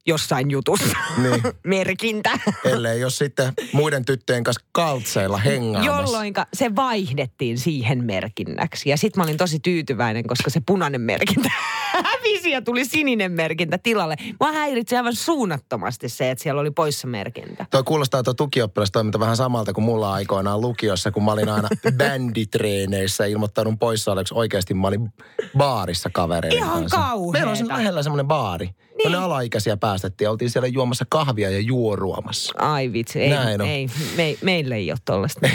Jossain 0.07 0.51
jutussa 0.51 0.97
Niin. 1.17 1.41
merkintä. 1.63 2.39
Ellei 2.65 2.99
jos 3.01 3.17
sitten 3.17 3.53
muiden 3.73 4.05
tyttöjen 4.05 4.43
kanssa 4.43 4.65
kaltseilla 4.71 5.37
hengaamassa. 5.37 6.01
Jolloin 6.01 6.33
se 6.53 6.75
vaihdettiin 6.75 7.57
siihen 7.57 8.03
merkinnäksi. 8.03 8.89
Ja 8.89 8.97
sitten 8.97 9.19
mä 9.19 9.23
olin 9.23 9.37
tosi 9.37 9.59
tyytyväinen, 9.59 10.27
koska 10.27 10.49
se 10.49 10.61
punainen 10.65 11.01
merkintä 11.01 11.49
hävisi 12.11 12.51
ja 12.51 12.61
tuli 12.61 12.85
sininen 12.85 13.31
merkintä 13.31 13.77
tilalle. 13.77 14.15
Mä 14.39 14.51
häiritsi 14.51 14.95
aivan 14.95 15.15
suunnattomasti 15.15 16.09
se, 16.09 16.31
että 16.31 16.43
siellä 16.43 16.61
oli 16.61 16.71
poissa 16.71 17.07
merkintä. 17.07 17.65
Toi 17.71 17.83
kuulostaa 17.83 18.23
tuo 18.23 18.33
tukioppilastoiminta 18.33 19.19
vähän 19.19 19.37
samalta 19.37 19.73
kuin 19.73 19.85
mulla 19.85 20.13
aikoinaan 20.13 20.61
lukiossa, 20.61 21.11
kun 21.11 21.23
mä 21.25 21.31
olin 21.31 21.49
aina 21.49 21.67
bänditreeneissä 21.97 23.25
ilmoittanut 23.25 23.79
poissaoleksi. 23.79 24.33
Oikeasti 24.33 24.73
mä 24.73 24.87
olin 24.87 25.13
baarissa 25.57 26.09
kavereiden 26.13 26.57
Ihan 26.57 26.79
kanssa. 26.79 26.97
kauheeta. 26.97 27.45
Meillä 27.47 27.61
on 27.63 27.67
lähellä 27.77 28.03
semmoinen 28.03 28.27
baari. 28.27 28.69
Niin. 29.03 29.11
Ne 29.11 29.17
alaikäisiä 29.17 29.77
päästettiin 29.77 30.29
oltiin 30.29 30.49
siellä 30.49 30.67
juomassa 30.67 31.05
kahvia 31.09 31.49
ja 31.49 31.59
juoruamassa. 31.59 32.53
Ai 32.57 32.93
vitsi, 32.93 33.21
ei, 33.21 33.29
Näin 33.29 33.61
on. 33.61 33.67
ei 33.67 33.87
me, 34.17 34.35
meillä 34.41 34.75
ei 34.75 34.91
ole 34.91 34.99
tollaista. 35.05 35.39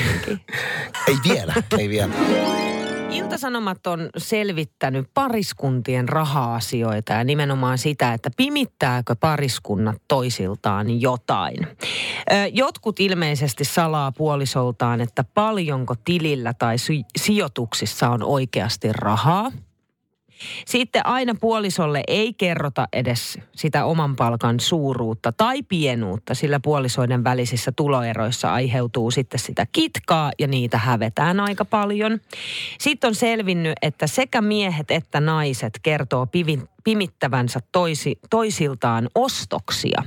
Ei 1.08 1.16
vielä, 1.28 1.54
ei 1.78 1.88
vielä. 1.88 2.12
Iltasanomat 3.10 3.86
on 3.86 4.10
selvittänyt 4.16 5.06
pariskuntien 5.14 6.08
raha-asioita 6.08 7.12
ja 7.12 7.24
nimenomaan 7.24 7.78
sitä, 7.78 8.12
että 8.12 8.30
pimittääkö 8.36 9.16
pariskunnat 9.20 9.96
toisiltaan 10.08 11.00
jotain. 11.00 11.56
Jotkut 12.52 13.00
ilmeisesti 13.00 13.64
salaa 13.64 14.12
puolisoltaan, 14.12 15.00
että 15.00 15.24
paljonko 15.34 15.94
tilillä 16.04 16.54
tai 16.54 16.78
si- 16.78 17.04
sijoituksissa 17.16 18.08
on 18.08 18.22
oikeasti 18.22 18.92
rahaa. 18.92 19.52
Sitten 20.66 21.06
aina 21.06 21.34
puolisolle 21.40 22.02
ei 22.06 22.32
kerrota 22.32 22.88
edes 22.92 23.38
sitä 23.56 23.84
oman 23.84 24.16
palkan 24.16 24.60
suuruutta 24.60 25.32
tai 25.32 25.62
pienuutta, 25.62 26.34
sillä 26.34 26.60
puolisoiden 26.60 27.24
välisissä 27.24 27.72
tuloeroissa 27.72 28.52
aiheutuu 28.52 29.10
sitten 29.10 29.40
sitä 29.40 29.66
kitkaa 29.72 30.32
ja 30.38 30.46
niitä 30.46 30.78
hävetään 30.78 31.40
aika 31.40 31.64
paljon. 31.64 32.20
Sitten 32.80 33.08
on 33.08 33.14
selvinnyt, 33.14 33.72
että 33.82 34.06
sekä 34.06 34.40
miehet 34.40 34.90
että 34.90 35.20
naiset 35.20 35.78
kertoo 35.82 36.26
pimittävänsä 36.88 37.60
toisi, 37.72 38.18
toisiltaan 38.30 39.08
ostoksia. 39.14 40.02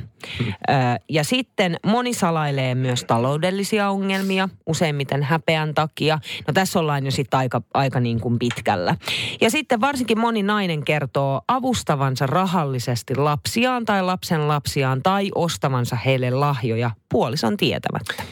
Ö, 0.50 0.74
ja 1.10 1.24
sitten 1.24 1.78
moni 1.86 2.13
salailee 2.13 2.76
myös 2.76 3.04
taloudellisia 3.04 3.89
ongelmia, 3.89 4.50
useimmiten 4.65 5.24
häpeän 5.24 5.74
takia. 5.74 6.20
No 6.48 6.54
tässä 6.54 6.80
ollaan 6.80 7.06
jo 7.06 7.12
sitten 7.12 7.38
aika, 7.38 7.62
aika 7.74 8.00
niin 8.00 8.20
kuin 8.20 8.39
pitkällä. 8.39 8.96
Ja 9.41 9.50
sitten 9.50 9.82
varsinkin 9.82 10.20
moni 10.20 10.44
nainen 10.44 10.84
kertoo 10.84 11.41
avustavansa 11.48 12.28
rahallisesti 12.28 13.15
lapsiaan 13.15 13.86
tai 13.86 14.04
lapsen 14.04 14.48
lapsiaan 14.48 15.04
tai 15.04 15.32
ostavansa 15.36 15.96
heille 15.96 16.30
lahjoja 16.30 16.91
puolison 17.10 17.58
tietämättä. 17.58 18.24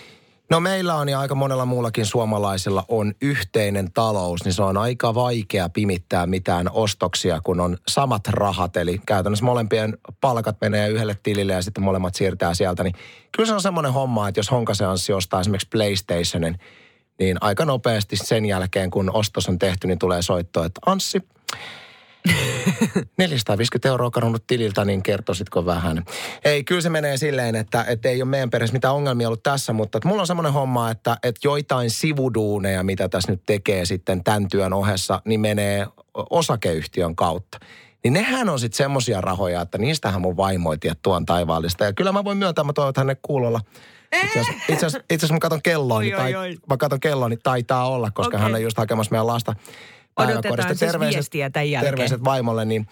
No 0.49 0.59
meillä 0.59 0.95
on 0.95 1.09
ja 1.09 1.19
aika 1.19 1.35
monella 1.35 1.65
muullakin 1.65 2.05
suomalaisilla 2.05 2.85
on 2.87 3.13
yhteinen 3.21 3.91
talous, 3.93 4.43
niin 4.43 4.53
se 4.53 4.63
on 4.63 4.77
aika 4.77 5.15
vaikea 5.15 5.69
pimittää 5.69 6.25
mitään 6.25 6.69
ostoksia, 6.71 7.41
kun 7.43 7.59
on 7.59 7.77
samat 7.87 8.27
rahat. 8.27 8.77
Eli 8.77 9.01
käytännössä 9.05 9.45
molempien 9.45 9.97
palkat 10.21 10.57
menee 10.61 10.89
yhdelle 10.89 11.17
tilille 11.23 11.53
ja 11.53 11.61
sitten 11.61 11.83
molemmat 11.83 12.15
siirtää 12.15 12.53
sieltä. 12.53 12.83
Niin 12.83 12.95
kyllä 13.31 13.47
se 13.47 13.53
on 13.53 13.61
semmoinen 13.61 13.93
homma, 13.93 14.27
että 14.27 14.39
jos 14.39 14.51
Honkasen 14.51 14.87
Anssi 14.87 15.13
ostaa 15.13 15.41
esimerkiksi 15.41 15.67
PlayStationin, 15.71 16.59
niin 17.19 17.37
aika 17.41 17.65
nopeasti 17.65 18.15
sen 18.15 18.45
jälkeen, 18.45 18.91
kun 18.91 19.11
ostos 19.13 19.49
on 19.49 19.59
tehty, 19.59 19.87
niin 19.87 19.99
tulee 19.99 20.21
soitto, 20.21 20.63
että 20.63 20.81
Anssi, 20.85 21.21
450 23.17 23.87
euroa 23.89 24.11
kadonnut 24.11 24.43
tililtä, 24.47 24.85
niin 24.85 25.03
kertoisitko 25.03 25.65
vähän? 25.65 26.03
Ei, 26.45 26.63
kyllä 26.63 26.81
se 26.81 26.89
menee 26.89 27.17
silleen, 27.17 27.55
että, 27.55 27.85
että 27.87 28.09
ei 28.09 28.21
ole 28.21 28.29
meidän 28.29 28.49
perheessä 28.49 28.73
mitään 28.73 28.95
ongelmia 28.95 29.27
ollut 29.27 29.43
tässä, 29.43 29.73
mutta 29.73 29.97
että 29.97 30.07
mulla 30.07 30.21
on 30.21 30.27
semmoinen 30.27 30.53
homma, 30.53 30.91
että, 30.91 31.17
että 31.23 31.39
joitain 31.43 31.89
sivuduuneja, 31.89 32.83
mitä 32.83 33.09
tässä 33.09 33.31
nyt 33.31 33.41
tekee 33.45 33.85
sitten 33.85 34.23
tämän 34.23 34.47
työn 34.47 34.73
ohessa, 34.73 35.21
niin 35.25 35.39
menee 35.39 35.87
osakeyhtiön 36.29 37.15
kautta. 37.15 37.57
Niin 38.03 38.13
nehän 38.13 38.49
on 38.49 38.59
sitten 38.59 38.77
semmoisia 38.77 39.21
rahoja, 39.21 39.61
että 39.61 39.77
niistähän 39.77 40.21
mun 40.21 40.37
vaimo 40.37 40.71
ei 40.71 40.77
tiedä 40.77 40.95
tuon 41.01 41.25
taivaallista. 41.25 41.85
Ja 41.85 41.93
kyllä 41.93 42.11
mä 42.11 42.23
voin 42.23 42.37
myöntää, 42.37 42.63
mä 42.63 42.73
toivon, 42.73 42.89
että 42.89 43.01
hänen 43.01 43.17
kuulolla 43.21 43.61
itse 44.23 44.39
asiassa, 44.39 44.53
itse 44.69 44.85
asiassa, 44.85 45.33
mä 45.33 45.39
katson 45.39 45.61
kelloa, 45.61 46.01
niin, 46.01 46.15
tai, 46.15 46.33
mä 46.69 46.77
katson 46.77 46.99
kelloa, 46.99 47.29
niin 47.29 47.39
taitaa 47.43 47.89
olla, 47.89 48.11
koska 48.11 48.37
Okei. 48.37 48.39
hän 48.39 48.55
on 48.55 48.61
just 48.61 48.77
hakemassa 48.77 49.11
meidän 49.11 49.27
lasta 49.27 49.55
Odotetaan 50.23 50.77
siis 50.77 50.99
viestiä 50.99 51.49
tämän 51.49 51.71
jälkeen. 51.71 51.91
terveiset 51.91 52.23
vaimolle, 52.23 52.65
niin 52.65 52.87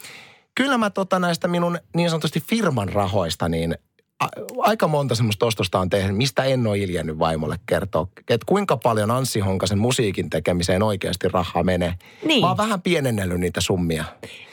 kyllä 0.55 0.77
mä 0.77 0.89
tota 0.89 1.19
näistä 1.19 1.47
minun 1.47 1.79
niin 1.95 2.09
sanotusti 2.09 2.39
firman 2.39 2.89
rahoista, 2.89 3.49
niin 3.49 3.75
a, 4.19 4.27
aika 4.57 4.87
monta 4.87 5.15
semmoista 5.15 5.45
ostosta 5.45 5.79
on 5.79 5.89
tehnyt, 5.89 6.17
mistä 6.17 6.43
en 6.43 6.67
ole 6.67 6.77
iljennyt 6.77 7.19
vaimolle 7.19 7.59
kertoa. 7.65 8.07
Että 8.17 8.45
kuinka 8.45 8.77
paljon 8.77 9.11
Anssi 9.11 9.39
Honkasen 9.39 9.79
musiikin 9.79 10.29
tekemiseen 10.29 10.83
oikeasti 10.83 11.27
rahaa 11.27 11.63
menee. 11.63 11.93
Niin. 12.25 12.41
Mä 12.41 12.47
oon 12.47 12.57
vähän 12.57 12.81
pienennellyt 12.81 13.39
niitä 13.39 13.61
summia. 13.61 14.03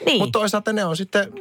Niin. 0.05 0.17
Mutta 0.17 0.39
toisaalta 0.39 0.73
ne 0.73 0.85
on 0.85 0.97
sitten, 0.97 1.33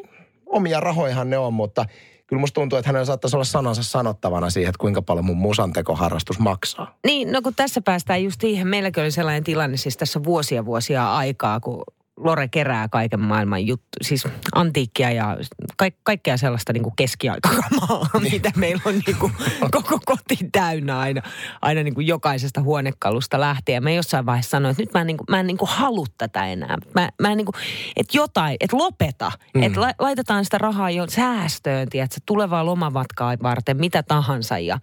omia 0.47 0.81
rahojahan 0.81 1.31
ne 1.31 1.39
on, 1.39 1.55
mutta 1.55 1.87
kyllä 2.35 2.41
musta 2.41 2.55
tuntuu, 2.55 2.79
että 2.79 2.89
hänellä 2.89 3.05
saattaisi 3.05 3.37
olla 3.37 3.45
sanansa 3.45 3.83
sanottavana 3.83 4.51
siihen, 4.51 4.69
että 4.69 4.79
kuinka 4.79 5.03
paljon 5.03 5.25
mun 5.25 5.37
musantekoharrastus 5.37 6.39
maksaa. 6.39 6.97
Niin, 7.07 7.33
no 7.33 7.43
kun 7.43 7.55
tässä 7.55 7.81
päästään 7.81 8.25
just 8.25 8.41
siihen, 8.41 8.69
meilläkin 8.69 9.03
oli 9.03 9.11
sellainen 9.11 9.45
tilanne 9.45 9.77
siis 9.77 9.97
tässä 9.97 10.25
vuosia 10.25 10.65
vuosia 10.65 11.15
aikaa, 11.17 11.61
kun 11.61 11.85
Lore 12.17 12.49
kerää 12.49 12.89
kaiken 12.89 13.21
maailman 13.21 13.67
juttu, 13.67 13.89
siis 14.03 14.29
antiikkia 14.55 15.11
ja 15.11 15.37
ka- 15.77 15.99
kaikkea 16.03 16.37
sellaista 16.37 16.73
niin 16.73 16.83
kuin 16.83 16.97
keskiaikakamaa, 16.97 18.07
mitä 18.33 18.53
meillä 18.57 18.83
on 18.85 19.01
niin 19.07 19.17
kuin 19.17 19.33
koko 19.71 19.99
koti 20.07 20.39
täynnä 20.53 20.99
aina, 20.99 21.23
aina 21.63 21.83
niin 21.83 21.95
kuin 21.95 22.07
jokaisesta 22.07 22.61
huonekalusta 22.63 23.41
lähtien. 23.41 23.83
Mä 23.83 23.91
jossain 23.91 24.27
vaiheessa 24.27 24.51
sanoin, 24.51 24.71
että 24.71 24.83
nyt 24.83 24.93
mä 24.93 25.01
en, 25.01 25.07
niin 25.07 25.17
kuin, 25.17 25.27
mä 25.31 25.41
en 25.41 25.47
niin 25.47 25.59
kuin 25.59 25.69
halua 25.69 26.07
tätä 26.19 26.47
enää. 26.47 26.77
Mä, 26.95 27.09
mä 27.21 27.31
en 27.31 27.37
niin 27.37 27.47
kuin, 27.47 27.55
että 27.97 28.17
jotain, 28.17 28.57
että 28.61 28.77
lopeta, 28.77 29.33
mm. 29.55 29.63
että 29.63 29.81
la, 29.81 29.93
laitetaan 29.99 30.45
sitä 30.45 30.59
rahaa 30.59 30.91
jo 30.91 31.07
säästöön, 31.09 31.89
tiedätkö, 31.89 32.21
tulevaa 32.27 32.67
lomamatkaa 32.67 33.35
varten, 33.43 33.77
mitä 33.77 34.03
tahansa 34.03 34.59
ja 34.59 34.79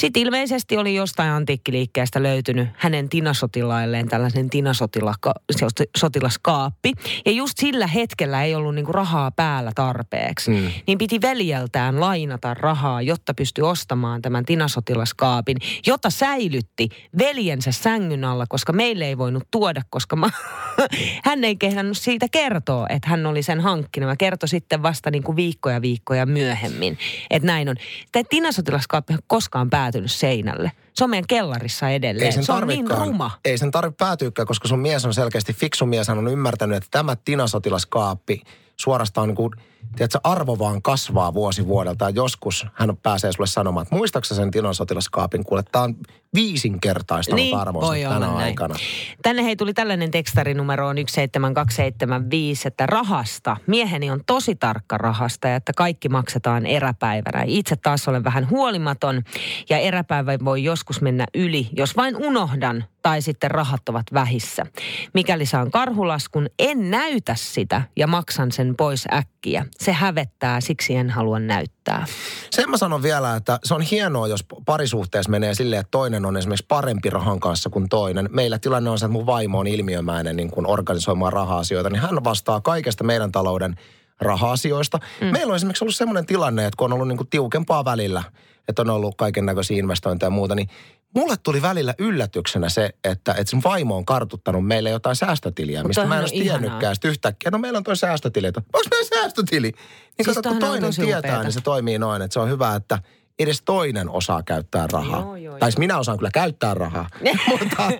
sitten 0.00 0.22
ilmeisesti 0.22 0.76
oli 0.76 0.94
jostain 0.94 1.30
antiikkiliikkeestä 1.30 2.22
löytynyt 2.22 2.68
hänen 2.74 3.08
tinasotilailleen 3.08 4.08
tällaisen 4.08 4.50
tinasotilaskaappi. 4.50 6.92
Ja 7.26 7.32
just 7.32 7.58
sillä 7.58 7.86
hetkellä 7.86 8.42
ei 8.42 8.54
ollut 8.54 8.74
niinku 8.74 8.92
rahaa 8.92 9.30
päällä 9.30 9.72
tarpeeksi. 9.74 10.50
Mm. 10.50 10.70
Niin 10.86 10.98
piti 10.98 11.20
veljeltään 11.20 12.00
lainata 12.00 12.54
rahaa, 12.54 13.02
jotta 13.02 13.34
pystyi 13.34 13.62
ostamaan 13.62 14.22
tämän 14.22 14.44
tinasotilaskaapin, 14.44 15.56
jota 15.86 16.10
säilytti 16.10 16.88
veljensä 17.18 17.72
sängyn 17.72 18.24
alla, 18.24 18.44
koska 18.48 18.72
meille 18.72 19.04
ei 19.04 19.18
voinut 19.18 19.44
tuoda, 19.50 19.82
koska 19.90 20.16
mä, 20.16 20.30
hän 21.24 21.44
ei 21.44 21.56
kehdannut 21.56 21.96
siitä 21.96 22.26
kertoa, 22.32 22.86
että 22.88 23.08
hän 23.08 23.26
oli 23.26 23.42
sen 23.42 23.60
hankkinut. 23.60 24.08
Mä 24.08 24.16
kertoi 24.16 24.48
sitten 24.48 24.82
vasta 24.82 25.10
niinku 25.10 25.36
viikkoja 25.36 25.82
viikkoja 25.82 26.26
myöhemmin, 26.26 26.98
että 27.30 27.46
näin 27.46 27.68
on. 27.68 27.76
Tämä 28.12 28.22
tinasotilaskaappi 28.30 29.14
koskaan 29.26 29.70
päätynyt 29.86 30.12
seinälle. 30.12 30.72
Se 30.96 31.04
on 31.04 31.10
meidän 31.10 31.26
kellarissa 31.26 31.88
edelleen. 31.88 32.26
Ei 32.26 32.32
sen 32.32 32.44
se 32.44 32.52
on 32.52 32.66
niin 32.66 32.90
ruma. 32.90 33.30
Ei 33.44 33.58
sen 33.58 33.70
tarvitse 33.70 33.96
päätyykään, 33.96 34.46
koska 34.46 34.68
sun 34.68 34.80
mies 34.80 35.04
on 35.04 35.14
selkeästi 35.14 35.52
fiksu 35.52 35.86
mies. 35.86 36.08
Hän 36.08 36.18
on 36.18 36.28
ymmärtänyt, 36.28 36.76
että 36.76 36.88
tämä 36.90 37.16
tinasotilaskaappi 37.16 38.42
suorastaan 38.76 39.28
niin 39.28 39.36
kuin, 39.36 39.52
tiedätkö, 39.96 40.18
arvo 40.24 40.58
vaan 40.58 40.82
kasvaa 40.82 41.34
vuosi 41.34 41.66
vuodelta. 41.66 42.04
Ja 42.04 42.10
joskus 42.10 42.66
hän 42.74 42.96
pääsee 43.02 43.32
sulle 43.32 43.46
sanomaan, 43.46 43.82
että 43.82 43.94
muistaaksä 43.94 44.34
sen 44.34 44.50
tinasotilaskaapin, 44.50 45.44
kuule, 45.44 45.62
tämä 45.72 45.84
on 45.84 45.94
viisinkertaistunut 46.34 47.40
Niin, 47.40 47.56
arvonsa 47.56 47.92
tänä 48.08 48.18
näin. 48.18 48.32
aikana. 48.32 48.74
Tänne 49.22 49.44
hei 49.44 49.56
tuli 49.56 49.74
tällainen 49.74 50.10
tekstarinumero 50.10 50.88
on 50.88 50.96
17275, 50.96 52.68
että 52.68 52.86
rahasta, 52.86 53.56
mieheni 53.66 54.10
on 54.10 54.20
tosi 54.26 54.54
tarkka 54.56 54.98
rahasta 54.98 55.48
ja 55.48 55.56
että 55.56 55.72
kaikki 55.76 56.08
maksetaan 56.08 56.66
eräpäivänä. 56.66 57.42
Itse 57.46 57.76
taas 57.76 58.08
olen 58.08 58.24
vähän 58.24 58.50
huolimaton 58.50 59.22
ja 59.70 59.78
eräpäivä 59.78 60.32
voi 60.44 60.64
joskus 60.64 60.85
mennä 61.00 61.26
yli, 61.34 61.68
jos 61.72 61.96
vain 61.96 62.16
unohdan 62.16 62.84
tai 63.02 63.22
sitten 63.22 63.50
rahat 63.50 63.88
ovat 63.88 64.06
vähissä. 64.14 64.66
Mikäli 65.14 65.46
saan 65.46 65.70
karhulaskun, 65.70 66.46
en 66.58 66.90
näytä 66.90 67.34
sitä 67.38 67.82
ja 67.96 68.06
maksan 68.06 68.52
sen 68.52 68.74
pois 68.76 69.04
äkkiä. 69.12 69.66
Se 69.78 69.92
hävettää, 69.92 70.60
siksi 70.60 70.96
en 70.96 71.10
halua 71.10 71.38
näyttää. 71.38 72.06
Sen 72.50 72.70
mä 72.70 72.76
sanon 72.76 73.02
vielä, 73.02 73.36
että 73.36 73.58
se 73.64 73.74
on 73.74 73.82
hienoa, 73.82 74.28
jos 74.28 74.44
parisuhteessa 74.66 75.30
menee 75.30 75.54
silleen, 75.54 75.80
että 75.80 75.90
toinen 75.90 76.24
on 76.24 76.36
esimerkiksi 76.36 76.66
parempi 76.68 77.10
rahan 77.10 77.40
kanssa 77.40 77.70
kuin 77.70 77.88
toinen. 77.88 78.28
Meillä 78.32 78.58
tilanne 78.58 78.90
on 78.90 78.98
se, 78.98 79.04
että 79.04 79.12
mun 79.12 79.26
vaimo 79.26 79.58
on 79.58 79.66
ilmiömäinen 79.66 80.36
niin 80.36 80.50
kuin 80.50 80.66
organisoimaan 80.66 81.32
raha-asioita, 81.32 81.90
niin 81.90 82.02
hän 82.02 82.24
vastaa 82.24 82.60
kaikesta 82.60 83.04
meidän 83.04 83.32
talouden 83.32 83.74
raha-asioista. 84.20 84.98
Mm. 85.20 85.26
Meillä 85.26 85.50
on 85.50 85.56
esimerkiksi 85.56 85.84
ollut 85.84 85.94
semmoinen 85.94 86.26
tilanne, 86.26 86.66
että 86.66 86.76
kun 86.76 86.84
on 86.84 86.92
ollut 86.92 87.08
niin 87.08 87.16
kuin 87.16 87.28
tiukempaa 87.28 87.84
välillä, 87.84 88.22
että 88.68 88.82
on 88.82 88.90
ollut 88.90 89.14
kaiken 89.16 89.46
näköisiä 89.46 89.76
investointeja 89.78 90.26
ja 90.26 90.30
muuta, 90.30 90.54
niin 90.54 90.68
mulle 91.14 91.34
tuli 91.42 91.62
välillä 91.62 91.94
yllätyksenä 91.98 92.68
se, 92.68 92.90
että, 93.04 93.32
että 93.32 93.50
sun 93.50 93.62
vaimo 93.64 93.96
on 93.96 94.04
kartuttanut 94.04 94.66
meille 94.66 94.90
jotain 94.90 95.16
säästötiliä, 95.16 95.78
Mutta 95.78 95.88
mistä 95.88 96.06
mä 96.06 96.14
en 96.14 96.20
olisi 96.20 96.40
tiennytkään. 96.40 96.94
Sitten 96.94 97.08
yhtäkkiä, 97.10 97.50
no 97.50 97.58
meillä 97.58 97.76
on 97.76 97.84
toi 97.84 97.96
säästötili. 97.96 98.46
että 98.46 98.62
Onko 98.72 98.88
meillä 98.90 99.08
säästötili? 99.16 99.70
Niin 99.70 100.24
Siis 100.24 100.36
kato, 100.36 100.48
kun 100.48 100.58
toinen 100.58 100.94
tietää, 100.94 101.18
upeata. 101.18 101.42
niin 101.42 101.52
se 101.52 101.60
toimii 101.60 101.98
noin. 101.98 102.22
Että 102.22 102.32
se 102.32 102.40
on 102.40 102.48
hyvä, 102.48 102.74
että 102.74 102.98
edes 103.38 103.62
toinen 103.64 104.10
osaa 104.10 104.42
käyttää 104.42 104.86
rahaa. 104.92 105.20
Joo, 105.20 105.36
joo, 105.36 105.58
tai 105.58 105.70
siis 105.72 105.78
minä 105.78 105.98
osaan 105.98 106.18
kyllä 106.18 106.30
käyttää 106.30 106.74
rahaa, 106.74 107.08
mutta 107.50 107.90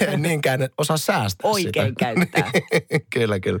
en 0.00 0.22
niinkään 0.22 0.68
osaa 0.78 0.96
säästää 0.96 1.50
Oikein 1.50 1.88
sitä. 1.88 2.14
käyttää. 2.14 2.50
kyllä, 3.14 3.40
kyllä. 3.40 3.60